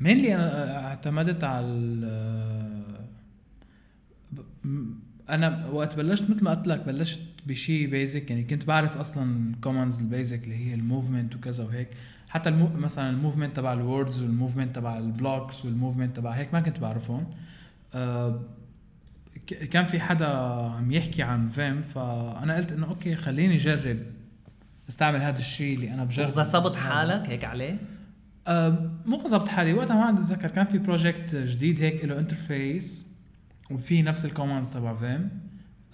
[0.00, 1.66] mainly أنا اعتمدت على
[5.30, 9.59] أنا وقت بلشت مثل ما قلت لك بلشت بشيء basic يعني كنت بعرف أصلا ال
[9.59, 11.88] commands ال basic اللي هي ال movement وكذا وهيك.
[12.28, 15.74] حتى ال mo- مثلا ال movement تبع ال words وال movement تبع ال blocks وال
[15.74, 17.26] movement تبع هيك ما كنت بعرفهم.
[17.94, 18.40] ك-
[19.46, 23.98] كان في حدا عم يحكي عن Vim فأنا قلت إنه okay خليني أجرب
[24.88, 26.28] أستعمل هذا الشيء اللي أنا بجرب.
[26.28, 27.76] وغصبت حالك هيك عليه؟
[28.48, 29.72] آه، مو غصبت حالي.
[29.72, 33.06] وقتها ما عندي اتذكر كان في project جديد هيك له interface
[33.70, 35.30] وفي نفس ال commands تبع Vim.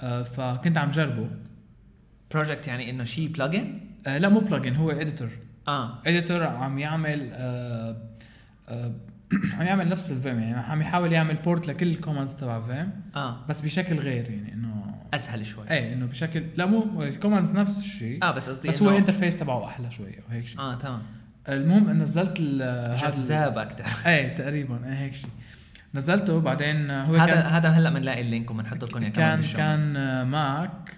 [0.01, 1.31] آه، فكنت عم جربه.
[2.31, 5.29] project يعني إنه شيء plugin آه، لا مو plugin هو editor
[5.69, 5.99] آه.
[6.07, 7.97] editor عم يعمل آه،
[8.69, 8.93] آه،
[9.33, 12.91] عم يعمل نفس ال Vim يعني عم يحاول يعمل port لكل ال commands تبع Vim
[13.17, 13.47] آه.
[13.49, 15.71] بس بشكل غير يعني إنه أسهل شوي.
[15.71, 18.95] إيه إنه بشكل لا مو ال commands نفس الشيء آه بس قصدي بس هو ال
[18.95, 20.61] interface تبعه أحلى شوية وهيك شيء.
[20.61, 21.03] آه تمام.
[21.49, 22.41] المهم نزلت
[23.03, 25.31] جذاب أكثر إيه تقريبا إيه هيك شيء.
[25.95, 29.77] نزلته بعدين هو هذا كان هذا هلأ بنلاقي ال link وبنحط لكم اياه كان كان
[29.77, 29.93] notes.
[29.97, 30.95] آه، Mac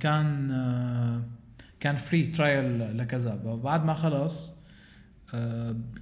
[0.00, 1.22] كان آه،
[1.80, 3.34] كان free trial لكذا.
[3.44, 4.55] بعد ما خلص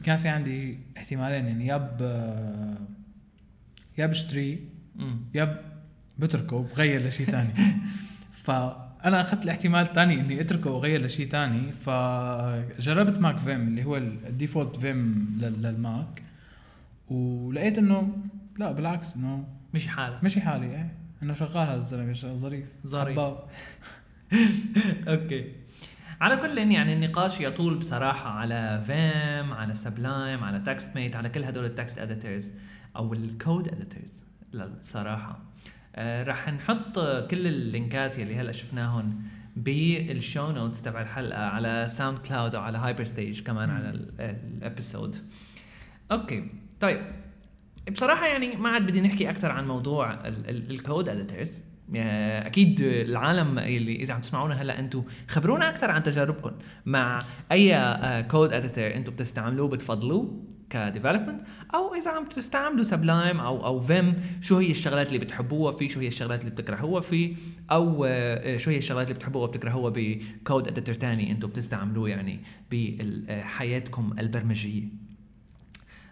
[0.04, 2.78] كان في عندي احتمالين يعني يا ب آه،
[3.98, 5.16] يا بشتري مم.
[5.34, 5.60] يا
[6.18, 7.50] بتركه بغير لشيء ثاني.
[8.44, 11.72] فانا أخذت الاحتمال الثاني إني أتركه وأغير لشيء ثاني.
[11.72, 16.22] فجربت MacVim اللي هو ال default Vim لل- لل Mac.
[17.08, 18.16] ولقيت إنه
[18.58, 20.24] لا بالعكس إنه مشي حالك.
[20.24, 20.94] مشي حالي إيه.
[21.22, 23.18] إنه شغال هذا الزلمة ظريف ظريف.
[25.08, 25.52] Okay.
[26.20, 31.64] على كل يعني النقاش يطول بصراحة على Vim على Sublime على TextMate على كل هدول
[31.64, 32.52] ال text editors
[32.96, 35.38] أو ال code editors للصراحة.
[35.96, 36.98] آه رح نحط
[37.30, 39.22] كل اللينكات يلي هلأ شفناهم
[39.56, 45.16] بال show notes تبع الحلقة على SoundCloud وعلى هايبر ستيج كمان على ال- ال episode
[46.12, 46.50] Okay
[46.80, 47.00] طيب.
[47.92, 51.62] بصراحة يعني ما عاد بدي نحكي أكثر عن موضوع ال code editors
[51.94, 56.52] أكيد العالم اللي إذا عم تسمعونا هلأ أنتم خبرونا أكثر عن تجاربكم
[56.86, 57.18] مع
[57.52, 61.40] أي code editor أنتم بتستعملوه بتفضلوه ك development
[61.74, 66.00] أو إذا عم تستعملوا Sublime أو أو Vim شو هي الشغلات اللي بتحبوها فيه شو
[66.00, 67.34] هي الشغلات اللي بتكرهوها فيه
[67.70, 72.40] أو آه، شو هي الشغلات اللي بتحبوها وبتكرهوها ب code editor ثاني أنتم بتستعملوه يعني
[72.70, 74.82] بحياتكم البرمجية.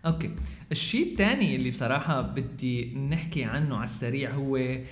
[0.07, 0.31] Okay.
[0.73, 4.83] الشيء الثاني اللي بصراحة بدي نحكي عنه على السريع هو آه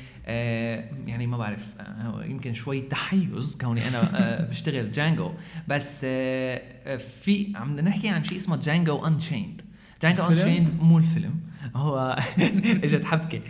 [1.07, 5.31] يعني ما بعرف آه يمكن شوي تحيز كوني أنا آه بشتغل Django
[5.69, 9.63] بس آه في عم نحكي عن شيء اسمه Django Unchained
[10.03, 11.41] Django Unchained مو الفيلم
[11.77, 12.17] هو
[12.85, 13.41] إجت حبكة.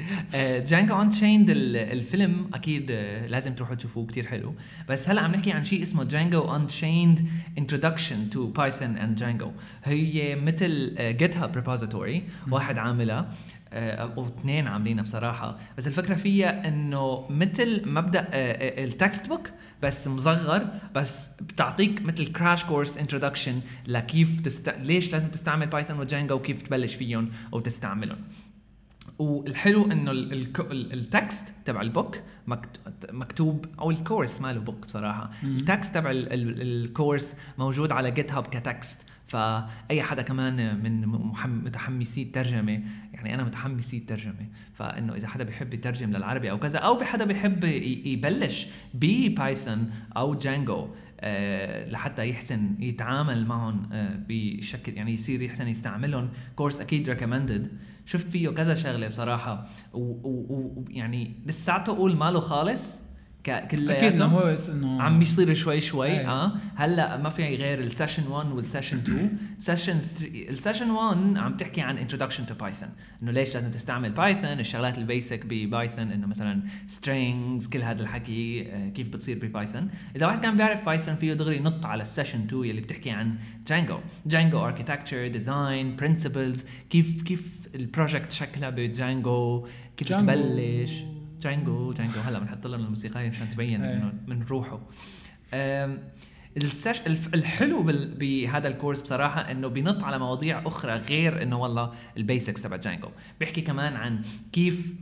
[0.59, 4.55] Django Unchained الفيلم أكيد آه، لازم تروحوا تشوفوه كتير حلو.
[4.89, 9.51] بس هلا عم نحكي عن شيء اسمه Django Unchained introduction to Python and Django
[9.85, 13.19] هي مثل GitHub repository واحد عاملها.
[13.19, 13.29] آه،
[13.73, 15.59] أو اثنين عاملينها بصراحة.
[15.79, 18.29] بس الفكرة فيها إنه مثل مبدأ
[18.85, 19.51] ال textbook
[19.83, 24.69] بس مصغر بس بتعطيك مثل crash course introduction لكيف تست...
[24.69, 28.19] ليش لازم تستعمل Python و Django وكيف تبلش فيهم وتستعملهم
[29.19, 30.11] والحلو إنه
[30.71, 32.17] ال text تبع ال book
[33.13, 35.31] مكتوب أو ال course ما له book بصراحة.
[35.45, 41.07] ال text تبع ال course موجود على GitHub ك text فأي حدا كمان من
[41.65, 42.83] متحمسي الترجمة
[43.27, 44.47] يعني أنا متحمسي الترجمة.
[44.73, 47.65] فإنه إذا حدا بيحب يترجم للعربي أو كذا أو حدا بيحب
[48.05, 50.89] يبلش ب Python أو Django
[51.21, 56.29] أه لحتى يحسن يتعامل معهم أه بشكل يعني يصير يحسن يستعملهم.
[56.57, 57.69] course أكيد recommended
[58.07, 59.67] شفت فيه كذا شغلة بصراحة.
[59.93, 63.10] ويعني لساته أقول ماله خالص.
[63.47, 66.53] كلياته أكيد إنه هو إنه عم بيصير شوي شوي آه.
[66.77, 71.37] هلأ ما في غير ال session 1 وال session 2 session 3 ال session 1
[71.37, 72.89] عم تحكي عن introduction to Python
[73.23, 78.03] إنه ليش لازم تستعمل Python الشغلات ال basic ب Python إنه مثلا strings كل هذا
[78.03, 82.03] الحكي آه، كيف بتصير ب Python إذا واحد كان بيعرف Python فيه دغري ينط على
[82.03, 88.33] ال session 2 يلي بتحكي عن Django Django architecture design principles كيف كيف ال project
[88.33, 91.05] شكلها ب Django كيف تبلش.
[91.43, 93.95] Django Django هلا بنحط لهم الموسيقى مشان تبين إيه.
[93.95, 94.81] إنه من روحه.
[96.57, 97.01] السش
[97.35, 97.83] الحلو
[98.19, 102.77] بهذا ال course بصراحة إنه بينط على مواضيع أخرى غير إنه والله ال basics تبع
[102.77, 103.09] Django.
[103.41, 104.23] بيحكي كمان عن
[104.53, 104.95] كيف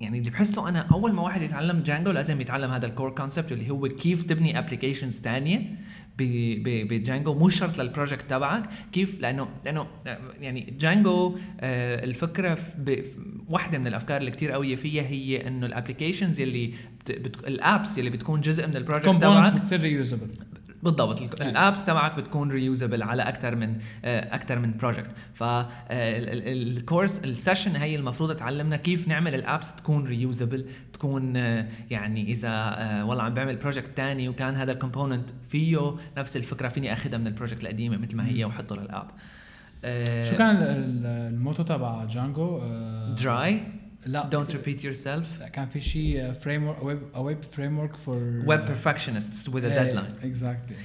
[0.00, 3.52] يعني اللي بحسه أنا أول ما واحد يتعلم Django لازم يتعلم هذا ال core concept
[3.52, 5.76] اللي هو كيف تبني applications ثانية
[6.18, 8.68] ب Django مو شرط لل project تبعك.
[8.92, 9.86] كيف؟ لأنه لأنه
[10.40, 12.58] يعني Django آه الفكرة
[13.48, 16.40] واحدة من الأفكار اللي كتير قوية فيها هي إنه ال applications
[17.08, 17.46] بت...
[17.46, 19.52] ال apps اللي بتكون جزء من ال project تبعك
[20.82, 21.40] بالضبط.
[21.40, 27.76] ال apps تبعك بتكون reusable على أكثر من أكثر من project فال course ال session
[27.76, 33.22] هي المفروض تعلمنا كيف نعمل ال apps تكون reusable تكون آه، يعني إذا آه، والله
[33.24, 37.31] عم بعمل project ثاني وكان هذا ال component فيه نفس الفكرة فيني اخذها من ال
[37.31, 39.10] project القديمة مثل ما هي وحطه لل app
[40.30, 40.56] شو كان
[41.04, 42.60] ال motto تبع Django؟
[43.22, 43.62] DRY
[44.06, 49.64] لا don't repeat yourself كان في شيء framework web frame work for web perfectionists with
[49.64, 50.76] a deadline exactly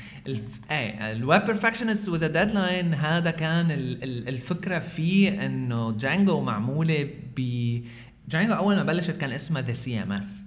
[0.72, 7.42] إيه ال web perfectionists with a deadline هذا كان الفكرة فيه إنه Django معمولة ب
[8.30, 10.41] Django أول ما بلشت كان اسمها The CMS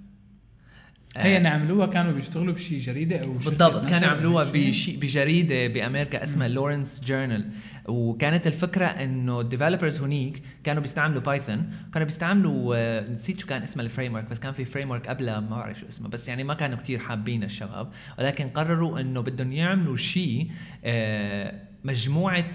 [1.17, 6.47] هي اللي عملوها كانوا بيشتغلوا بشي جريدة أو بالضبط كانوا عملوها بشي بجريدة بأمريكا اسمها
[6.47, 7.45] Lawrence Journal
[7.87, 13.61] وكانت الفكرة إنه ال developers هنيك كانوا بيستعملوا Python كانوا بيستعملوا آه، نسيت شو كان
[13.61, 16.53] اسمها ال framework بس كان في framework قبلها ما بعرف شو اسمه بس يعني ما
[16.53, 17.91] كانوا كتير حابين الشباب.
[18.19, 20.51] ولكن قرروا إنه بدهم يعملوا شيء
[20.85, 22.51] آه، مجموعة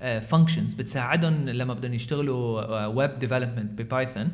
[0.00, 4.28] functions آه، بتساعدهم لما بدهم يشتغلوا web development ب Python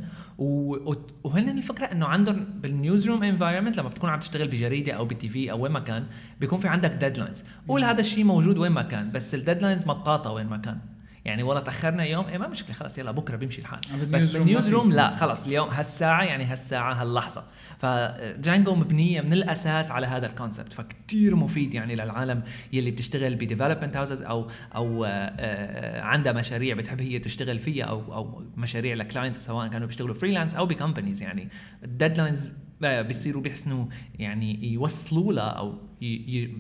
[1.25, 5.51] وهن الفكرة إنه عندهم بال newsroom environment لما بتكون عم تشتغل بجريدة أو ب TV
[5.51, 6.07] أو وين ما كان
[6.41, 10.33] بيكون في عندك deadlines قول هذا الشيء موجود وين ما كان بس ال deadlines مطاطة
[10.33, 10.79] وين ما كان.
[11.25, 14.07] يعني والله تأخرنا يوم إيه ما مشكلة خلاص يلا بكرة بيمشي الحال.
[14.11, 17.45] بس بال newsroom لا خلاص اليوم هالساعة يعني هالساعة هاللحظة.
[17.79, 20.73] ف Django مبنية من الأساس على هذا ال concept.
[20.73, 26.75] فكتير مفيد يعني للعالم يلي بتشتغل ب development houses أو أو آه، آه، عندها مشاريع
[26.75, 30.72] بتحب هي تشتغل فيها أو أو مشاريع ل clients سواء كانوا بيشتغلوا freelance أو ب
[30.72, 31.49] companies يعني
[31.85, 33.87] ال deadlines بيصيروا بيحسنوا
[34.19, 35.79] يعني يوصلوا لها أو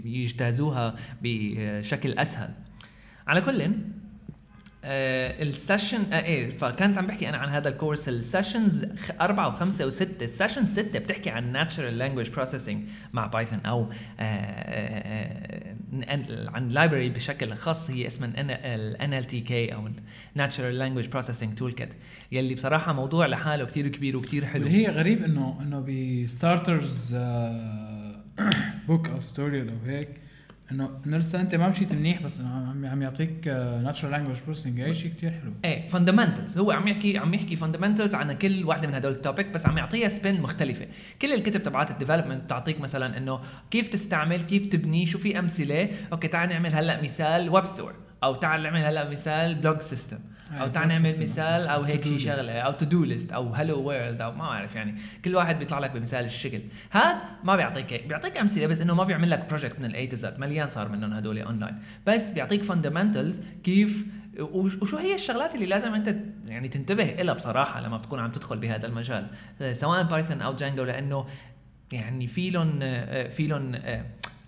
[0.05, 2.51] يجتازوها بشكل أسهل.
[3.27, 3.61] على كل
[4.87, 8.09] آه ال session آه إيه فكانت عم بحكي أنا عن هذا ال course.
[8.09, 8.87] ال sessions
[9.21, 10.25] أربعة وخمسة وستة.
[10.25, 13.89] ال session ستة بتحكي عن natural language processing مع Python أو آه
[14.21, 17.91] آه, آه، عن library بشكل خاص.
[17.91, 19.89] هي اسمها ال NLTK أو
[20.35, 21.95] Natural Language Processing Toolkit
[22.33, 24.67] يلي بصراحة موضوع لحاله كثير كبير وكثير حلو.
[24.67, 27.17] هي غريب إنه إنه ب starters
[28.89, 30.09] book أو tutorial أو هيك
[30.73, 33.49] إنه إنه لسه أنت ما مشيت منيح بس عم عم يعطيك
[33.83, 35.53] natural language processing هي شيء كثير حلو.
[35.65, 39.49] إيه fundamentals هو عم يحكي عم يحكي fundamentals عن كل واحدة من هدول ال topic
[39.49, 40.87] بس عم يعطيها spin مختلفة.
[41.23, 45.89] كل الكتب تبعات ال development بتعطيك مثلا إنه كيف تستعمل كيف تبني شو في أمثلة.
[46.13, 50.19] okay تعال نعمل هلأ مثال web store أو تعال نعمل هلأ مثال blog system
[50.53, 51.21] أو تعال نعمل.
[51.21, 52.19] مثال أو هيك شيء.
[52.19, 55.91] شغلة أو to-do list أو hello world أو ما بعرف يعني كل واحد بيطلع لك
[55.91, 56.61] بمثال الشكل
[56.93, 60.10] هاد ما بيعطيك هيك بيعطيك أمثلة بس إنه ما بيعمل لك project من ال A
[60.10, 64.07] to Z مليان صار منهم هدول اونلاين بس بيعطيك fundamentals كيف
[64.41, 66.15] وش- وشو هي الشغلات اللي لازم أنت
[66.47, 69.27] يعني تنتبه لها بصراحة لما بتكون عم تدخل بهذا المجال
[69.73, 71.27] سواء Python أو Django لأنه
[71.93, 72.79] يعني في لهم
[73.29, 73.73] في لهم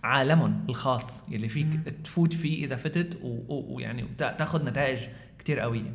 [0.05, 1.67] عالمهم الخاص يلي فيك.
[2.05, 4.99] تفوت فيه إذا فتت ويعني تاخذ نتائج
[5.47, 5.93] كتير قويه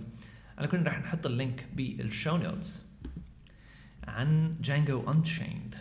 [0.60, 2.86] انا كنا رح نحط اللينك بال show notes.
[4.08, 5.76] عن Django Unchained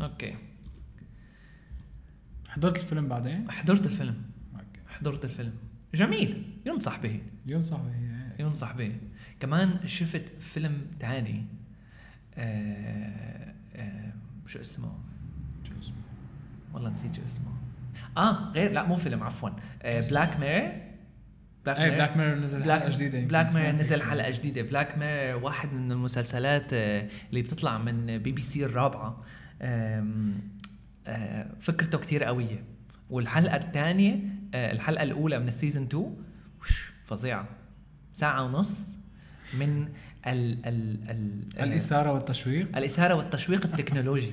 [0.00, 0.36] okay.
[2.48, 4.22] حضرت الفيلم بعدين؟ حضرت الفيلم.
[4.54, 4.80] okay.
[4.88, 5.52] حضرت الفيلم.
[5.94, 6.60] جميل.
[6.66, 7.20] ينصح به.
[7.46, 8.00] ينصح به.
[8.38, 8.96] ينصح به.
[9.40, 11.46] كمان شفت فيلم تاني.
[12.34, 14.12] آه آه
[14.48, 14.98] شو اسمه؟
[15.64, 15.96] شو اسمه؟
[16.74, 17.52] والله نسيت شو اسمه.
[18.16, 19.50] آه غير لا مو فيلم عفوا.
[19.82, 20.83] آه Black Mirror
[21.66, 24.02] Black اي Black Mirror نزل Black حلقة جديدة Black Mirror نزل.
[24.02, 24.62] حلقة جديدة.
[24.62, 29.24] Black Mirror واحد من المسلسلات آه، اللي بتطلع من بي بي سي الرابعة.
[29.62, 30.04] آه،
[31.60, 32.64] فكرته كتير قوية.
[33.10, 34.18] والحلقة الثانية
[34.54, 36.16] الحلقة الأولى من ال season 2
[36.60, 37.48] وش، فظيعة.
[38.14, 38.96] ساعة ونص
[39.58, 39.88] من
[40.26, 42.76] ال ال ال آه، الإثارة والتشويق.
[42.76, 44.32] الإثارة والتشويق التكنولوجي.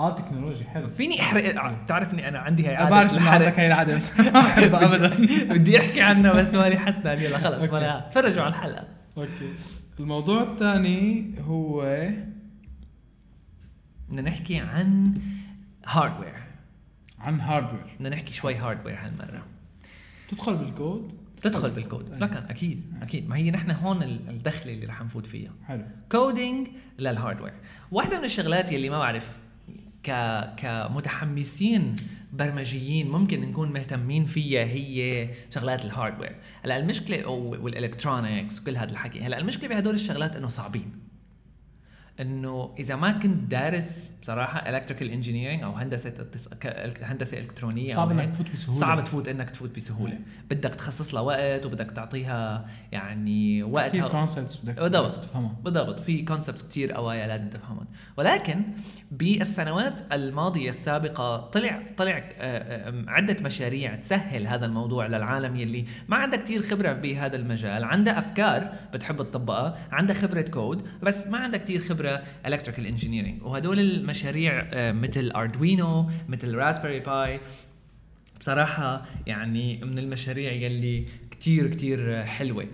[0.00, 0.88] آه تكنولوجي حلو.
[0.88, 3.30] فيني احرق بتعرفني أنا عندي هي عادة بعرف إنه.
[3.30, 5.16] عندك هاي العادة بس ما بحبها ابدا.
[5.54, 7.68] بدي أحكي عنها بس ماني حسنا يلا خلص.
[7.72, 8.88] ما تفرجوا على الحلقة.
[9.18, 9.52] okay.
[10.00, 11.82] الموضوع الثاني هو
[14.08, 15.14] بدنا نحكي عن
[15.86, 16.34] hardware
[17.18, 19.42] عن hardware بدنا نحكي شوي hardware هالمرة.
[20.28, 22.18] تدخل بالكود تدخل بالكود أي.
[22.18, 23.28] لكن أكيد أكيد.
[23.28, 25.52] ما هي نحن هون ال- الدخلة اللي رح نفوت فيها.
[25.68, 25.84] حلو.
[26.12, 27.52] coding لل hardware
[27.90, 29.36] واحدة من الشغلات يلي ما بعرف
[30.04, 30.10] ك
[30.56, 31.96] كمتحمسين
[32.32, 38.90] برمجيين ممكن نكون مهتمين فيها هي شغلات ال hardware هلأ المشكلة وال electronics وكل هذا
[38.90, 39.20] الحكي.
[39.20, 41.09] هلأ المشكلة بهدول الشغلات إنه صعبين.
[42.20, 46.12] إنه إذا ما كنت دارس بصراحة electrical engineering أو هندسة
[47.02, 48.80] هندسة إلكترونية صعب إنك تفوت بسهولة.
[48.80, 50.12] صعب تفوت إنك تفوت بسهولة.
[50.12, 50.18] إيه.
[50.50, 55.16] بدك تخصص لها وقت وبدك تعطيها يعني في وقتها concepts بدك بالضبط.
[55.24, 55.56] تفهمها.
[55.64, 56.00] بالضبط.
[56.00, 57.86] في concepts كتير قوايا لازم تفهمهم.
[58.16, 58.62] ولكن
[59.10, 66.40] بالسنوات الماضية السابقة طلع طلع آه، عدة مشاريع تسهل هذا الموضوع للعالم يلي ما عندها
[66.40, 71.80] كتير خبرة بهذا المجال عندها أفكار بتحب تطبقها عندها خبرة كود بس ما عندها كتير
[71.80, 72.09] خبرة
[72.46, 77.40] electrical engineering وهدول المشاريع آه، مثل Arduino مثل Raspberry Pi
[78.40, 82.66] بصراحة يعني من المشاريع يلي كتير كتير حلوة.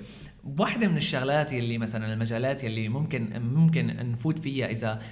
[0.58, 5.02] واحدة من الشغلات يلي مثلا المجالات يلي ممكن ممكن نفوت فيها إذا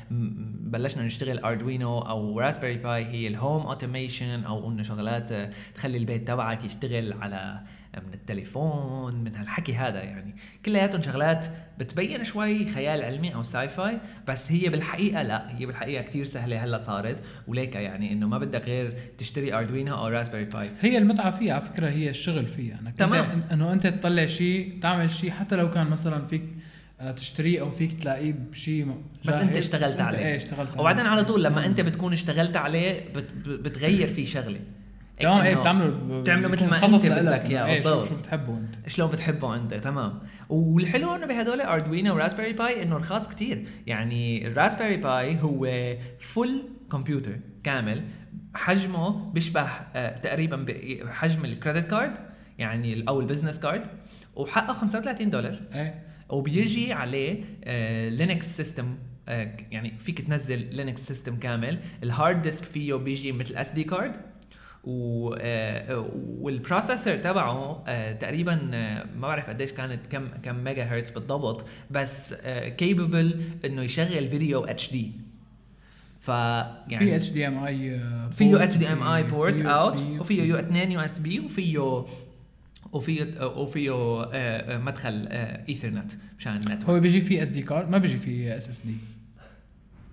[0.60, 6.28] بلشنا نشتغل Arduino أو Raspberry Pi هي ال home automation أو إنه شغلات تخلي البيت
[6.28, 7.60] تبعك يشتغل على
[8.00, 10.36] من التليفون من هالحكي هذا يعني.
[10.64, 11.46] كلياتهم شغلات
[11.78, 16.82] بتبين شوي خيال علمي أو sci-fi بس هي بالحقيقة لا هي بالحقيقة كتير سهلة هلأ
[16.82, 17.22] صارت.
[17.48, 21.62] وليك يعني إنه ما بدك غير تشتري Arduino أو Raspberry Pi هي المتعة فيها على
[21.62, 22.80] فكرة هي الشغل فيها.
[22.80, 23.24] إنك تمام.
[23.30, 26.42] انت إنه أنت تطلع شيء تعمل شيء حتى لو كان مثلا فيك
[27.00, 30.18] آه، تشتريه أو فيك تلاقيه بشيء بس أنت اشتغلت بس أنت عليه.
[30.18, 30.80] إيه اشتغلت عليه.
[30.80, 31.66] وبعدين على طول لما.
[31.66, 34.60] أنت بتكون اشتغلت عليه بت بتغير فيه شغلة.
[35.20, 38.08] تمام إيه إنه بتعمله ب- بتعمله مثل ما أنت بدك اياه شو بالضبط.
[38.08, 40.18] شو بتحبه أنت؟ شلون بتحبه أنت تمام.
[40.48, 43.64] والحلو إنه بهدول Arduino و Raspberry Pi إنه رخاص كتير.
[43.86, 45.68] يعني ال Raspberry Pi هو
[46.18, 48.02] full computer كامل
[48.54, 49.60] حجمه بيشبه
[49.94, 50.66] آه تقريبا
[51.10, 52.12] حجم ال credit card
[52.58, 53.86] يعني أو ال business card
[54.36, 55.60] وحقه 35 دولار.
[55.74, 56.04] إيه.
[56.28, 57.44] وبيجي عليه
[58.08, 58.94] Linux system
[59.70, 61.78] يعني فيك تنزل Linux system كامل.
[62.02, 64.20] ال hard disk فيه بيجي مثل SD card آه،
[66.40, 71.64] وال processor تبعه آه، تقريبا آه، ما بعرف قديش كانت كم كم ميجا هرتز بالضبط
[71.90, 72.34] بس
[72.76, 75.12] capable إنه يشغل فيديو HD
[76.20, 80.42] ف في يعني اتش دي ام اي فيه اتش دي ام اي بورت اوت وفيه
[80.42, 82.04] U 2 USB وفيه
[82.92, 85.28] وفيه وفيه آه، آه، مدخل
[85.68, 88.94] ايثرنت مشان النت هو بيجي فيه SD card ما بيجي فيه SSD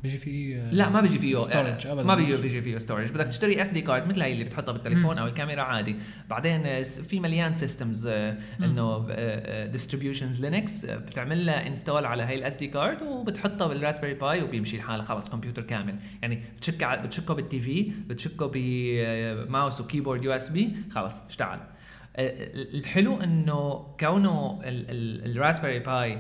[0.04, 2.04] بيجي فيه آه، لا ما بيجي فيه آه، ابدا.
[2.04, 5.28] ما بيجي بيجي فيه storage بدك تشتري SD card مثل هي اللي بتحطها بالتليفون أو
[5.28, 5.96] الكاميرا عادي.
[6.30, 8.08] بعدين آه، في مليان systems
[8.64, 9.08] إنه
[9.66, 14.78] distributions Linux بتعمل لها install على هي ال SD card وبتحطها بال Raspberry Pi وبيمشي
[14.78, 15.96] الحال خلص كمبيوتر كامل.
[16.22, 21.60] يعني بتشك بتشكه بال TV بتشكه ب mouse و keyboard USB خلص اشتغل
[22.20, 26.18] ال- الحلو إنه كونه ال Raspberry Pi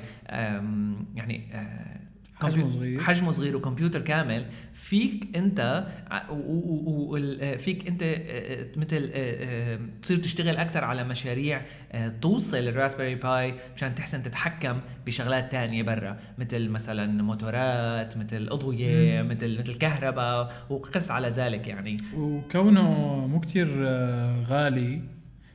[1.15, 2.00] يعني آه،
[2.43, 2.99] حجمه صغير.
[2.99, 4.45] حجمه صغير وكمبيوتر كامل.
[4.73, 10.57] فيك انت ع- و- و- و- وال- فيك انت آه، مثل آه، آه، تصير تشتغل
[10.57, 11.61] أكثر على مشاريع
[11.91, 16.17] آه، توصل ال Raspberry Pi مشان تحسن تتحكم بشغلات تانية برا.
[16.37, 21.97] مثل مثلا موتورات مثل أضوية مثل مثل كهرباء وقس على ذلك يعني.
[22.15, 22.89] وكونه
[23.27, 25.01] مو كتير آه، غالي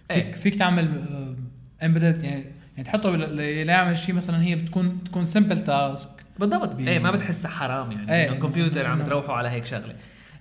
[0.08, 0.32] فيك إيه.
[0.32, 0.88] فيك تعمل
[1.82, 2.44] embedded يعني
[2.76, 6.74] يعني تحطه بال- يعمل شيء مثلا هي بتكون تكون simple task بالضبط.
[6.74, 8.12] بي- إيه ما بتحسها حرام يعني.
[8.14, 9.96] إيه، إنه إنه- كمبيوتر عم إنه- تروحوا على هيك شغلة.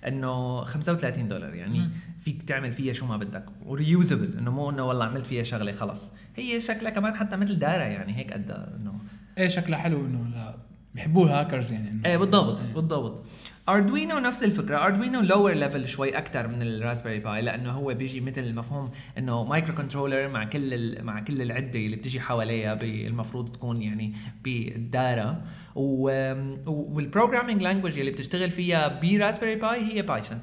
[0.06, 1.90] إنه 35 دولار يعني مم.
[2.18, 3.44] فيك تعمل فيها شو ما بدك.
[3.64, 4.38] و reusable.
[4.38, 6.12] إنه مو إنه والله عملت فيها شغلة خلص.
[6.36, 8.98] هي شكلها كمان حتى مثل دارة يعني هيك قد إنه
[9.38, 10.54] إيه شكلها حلو إنه لا
[10.96, 12.72] بيحبوه الهاكرز يعني إيه بالضبط إيه.
[12.74, 13.24] بالضبط.
[13.68, 14.84] Arduino نفس الفكرة.
[14.86, 19.44] Arduino lower level شوي أكثر من ال Raspberry Pi لأنه هو بيجي مثل المفهوم إنه
[19.44, 25.42] microcontroller مع كل مع كل العدة اللي بتجي حواليها المفروض تكون يعني بالدارة
[25.74, 30.40] وال programming language اللي بتشتغل فيها ب Raspberry Pi هي Python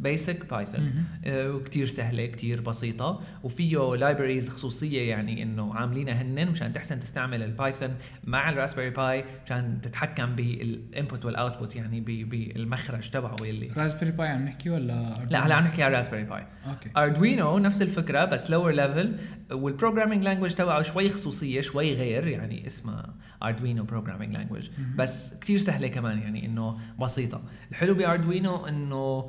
[0.00, 1.04] basic Python.
[1.24, 3.20] آه، وكتير سهلة كتير بسيطة.
[3.42, 8.90] وفيه libraries خصوصية يعني إنه عاملينها هنن مشان تحسن تستعمل ال Python مع ال Raspberry
[8.90, 14.70] Pi مشان تتحكم بال input وال output يعني بالمخرج تبعه اللي Raspberry Pi عم نحكي
[14.70, 16.90] ولا لا هلا عم نحكي على Raspberry Pi okay.
[16.96, 19.16] Arduino نفس الفكرة بس lower level
[19.52, 24.70] وال programming language تبعه شوي خصوصية شوي غير يعني اسمها Arduino programming language.
[24.96, 27.42] بس كثير سهلة كمان يعني إنه بسيطة.
[27.70, 29.28] الحلو ب Arduino إنه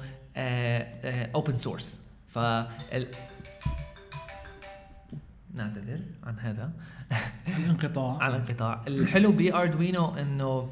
[1.35, 2.39] open source ف
[5.53, 6.71] نعتذر عن هذا.
[7.47, 8.17] الانقطاع.
[8.23, 8.81] على الانقطاع.
[8.87, 10.69] الحلو ب Arduino إنه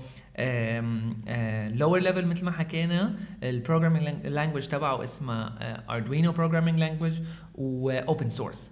[1.80, 5.48] lower level مثل ما حكينا ال programming language تبعه اسمه
[5.90, 7.14] Arduino programming language
[7.56, 8.72] و open source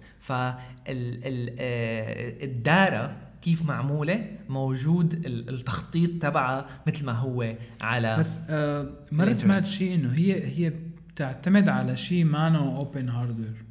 [2.16, 8.80] فالدارة كيف معمولة؟ موجود ال- التخطيط تبعها مثل ما هو على بس آه
[9.12, 9.36] الإنترنت.
[9.36, 10.72] سمعت شيء إنه هي هي
[11.16, 13.64] بتعتمد على شيء مانو open hardware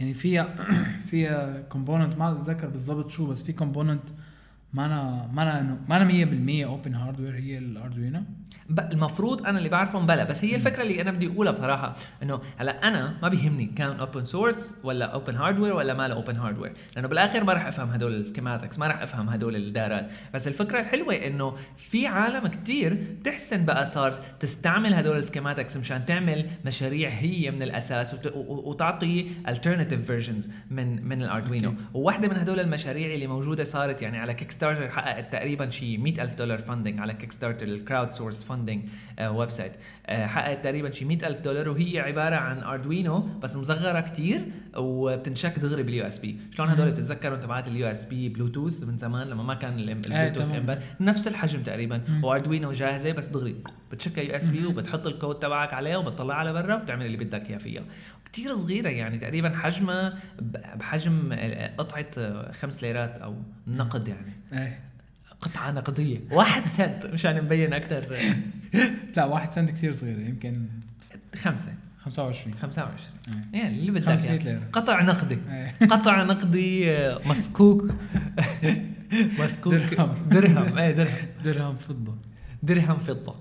[0.00, 0.54] يعني فيها
[1.10, 4.02] فيها component ما أتذكر بالضبط شو بس في component
[4.72, 8.22] مانا مانا انه مانا 100% open hardware هي ال Arduino
[8.92, 12.88] المفروض أنا اللي بعرفهم بلا بس هي الفكرة اللي أنا بدي أقولها بصراحة إنه هلأ
[12.88, 17.08] أنا ما بيهمني كان open source ولا open hardware ولا ما له open hardware لأنه
[17.08, 21.14] بالآخر ما راح أفهم هدول ال schematics ما راح أفهم هدول الدارات بس الفكرة الحلوه
[21.14, 27.50] إنه في عالم كتير بتحسن بقى صار تستعمل هدول ال schematics مشان تعمل مشاريع هي
[27.50, 31.74] من الأساس وت- وتعطي alternative versions من من ال Arduino.
[31.94, 36.34] وواحدة من هدول المشاريع اللي موجودة صارت يعني على Kickstarter حققت تقريبا شيء 100 ألف
[36.34, 38.82] دولار funding على Kickstarter ال crowdsource funding
[39.22, 39.72] website
[40.06, 44.40] آه، حققت تقريبا شيء 100 ألف دولار وهي عبارة عن Arduino بس مصغرة كتير
[44.76, 46.90] وبتنشك دغري بال USB شلون هدول.
[46.90, 50.54] بتتذكروا تبعات ال USB بلوتوث من زمان لما ما كان ال- آه، البلوتوث.
[50.54, 52.00] امبد نفس الحجم تقريبا.
[52.22, 53.56] و Arduino جاهزة بس دغري
[53.92, 54.66] بتشكها USB.
[54.66, 57.82] وبتحط الكود تبعك عليها وبتطلعها لبرا وبتعمل اللي بدك إياه فيها.
[58.24, 60.18] كتير صغيرة يعني تقريبا حجمها
[60.76, 61.32] بحجم
[61.78, 62.06] قطعة
[62.52, 63.34] خمس ليرات أو
[63.66, 64.32] نقد يعني.
[64.52, 64.80] إيه.
[65.40, 66.20] قطعة نقدية.
[66.30, 67.06] واحد سنت.
[67.06, 68.16] مشان نبين أكثر
[69.16, 70.18] لا واحد سنت كثير صغيرة.
[70.20, 70.66] يمكن
[71.36, 71.72] خمسة.
[72.04, 72.98] 25 25
[73.54, 73.60] إيه.
[73.60, 74.38] يعني اللي بدك 500 إياه.
[74.44, 74.62] ليرة.
[74.72, 75.38] قطع نقدي.
[75.50, 75.74] إيه.
[75.92, 76.90] قطع نقدي
[77.26, 77.84] مسكوك.
[79.40, 79.74] مسكوك.
[79.74, 80.14] درهم.
[80.28, 80.78] درهم.
[80.78, 81.14] إيه درهم.
[81.44, 82.14] درهم فضة.
[82.62, 83.34] درهم فضة.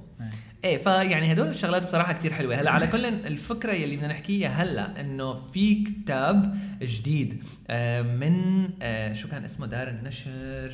[0.63, 2.55] إيه فيعني هدول الشغلات بصراحة كتير حلوة.
[2.55, 9.13] هلأ على كل الفكرة يلي بدنا نحكيها هلأ إنه في كتاب جديد آه، من آه،
[9.13, 10.73] شو كان اسمه دار النشر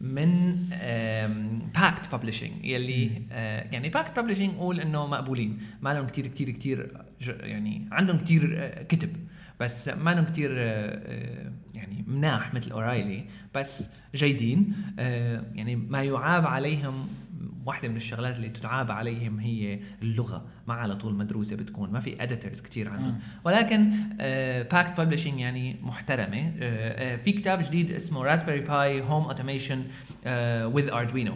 [0.00, 0.56] من
[1.74, 5.58] Packt Publishing يلي آه، يعني Packt Publishing قول إنه مقبولين.
[5.82, 7.04] ما لهم كتير كتير كتير
[7.40, 9.16] يعني عندهم كتير كتب
[9.60, 10.56] بس ما لهم كتير
[11.74, 13.24] يعني مناح مثل O'Reilly
[13.54, 14.74] بس جيدين
[15.54, 17.08] يعني ما يعاب عليهم
[17.66, 20.44] واحدة من الشغلات اللي تتعاب عليهم هي اللغة.
[20.68, 23.08] ما على طول مدروسة بتكون ما في editors كتير عندهم.
[23.10, 23.18] آه.
[23.44, 23.90] ولكن
[24.72, 26.38] Packt Publishing يعني محترمة.
[26.38, 26.52] آه،
[27.14, 29.84] آه، في كتاب جديد اسمه Raspberry Pi Home Automation
[30.74, 31.34] with Arduino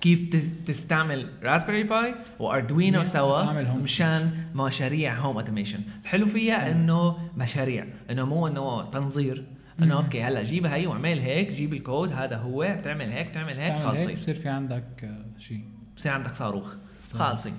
[0.00, 0.36] كيف
[0.66, 8.24] تستعمل Raspberry Pi و Arduino سوا مشان مشاريع home automation الحلو فيها إنه مشاريع إنه
[8.26, 9.44] مو إنه تنظير.
[9.82, 9.96] انه.
[9.96, 13.82] okay هلأ جيب هي واعمل هيك جيب الكود هذا هو بتعمل هيك بتعمل هيك تعمل
[13.82, 15.64] خلص هيك بصير في عندك آه، شيء
[15.96, 16.74] بصير عندك صاروخ.
[17.12, 17.54] خالصين.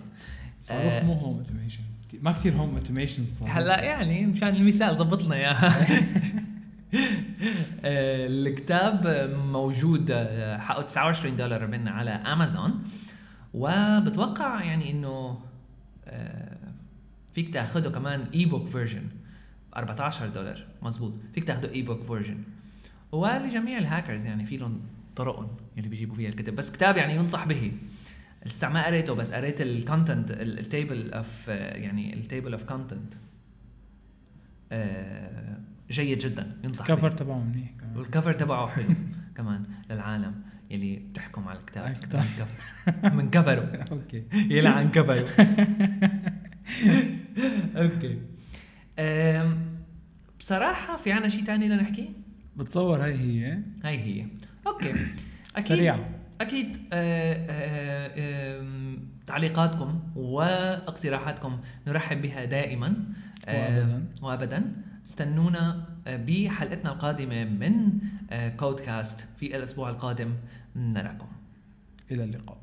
[0.61, 1.03] صاروخ آه.
[1.03, 1.83] مو home automation
[2.21, 5.69] ما كثير home automation صار هلأ يعني مشان المثال ضبط لنا إياها.
[7.85, 12.83] آه، الكتاب موجود آه، حقه 29 دولار من على امازون
[13.53, 15.39] وبتوقع يعني إنه
[17.33, 19.03] فيك تاخده كمان e-book version
[19.75, 20.65] 14 دولار.
[20.81, 22.37] مزبوط فيك تاخده e-book version
[23.11, 24.79] ولجميع الهاكرز يعني في لهم
[25.15, 25.47] طرقهم
[25.77, 26.55] اللي بيجيبوا فيها الكتب.
[26.55, 27.71] بس كتاب يعني ينصح به.
[28.45, 33.13] لسه ما قريته بس قريت ال content ال table of يعني ال table of content
[35.91, 36.57] جيد جدا.
[36.63, 36.89] ينصح.
[36.89, 37.69] ال cover تبعه منيح.
[37.95, 38.85] وال cover تبعه حلو.
[39.37, 40.35] كمان للعالم
[40.71, 41.91] يلي بتحكم على الكتاب.
[41.91, 42.21] الكتاب.
[42.23, 44.23] من cover- من cover ه okay.
[44.33, 45.27] يلعن كفره
[47.83, 48.17] okay.
[50.39, 52.09] بصراحة في عنا شيء تاني لنحكي؟
[52.57, 53.59] بتصور هاي هي.
[53.83, 54.25] هاي هي.
[54.67, 54.91] أوكي.
[55.55, 56.09] أكيد سريعة.
[56.41, 58.97] أكيد آه، آه،
[59.27, 62.95] تعليقاتكم واقتراحاتكم نرحب بها دائما.
[63.47, 64.05] وأبداً.
[64.21, 64.71] وابدا.
[65.07, 67.91] استنونا آه، بحلقتنا القادمة من
[68.57, 70.33] كودكاست في الأسبوع القادم
[70.75, 71.27] نراكم.
[72.11, 72.57] إلى اللقاء.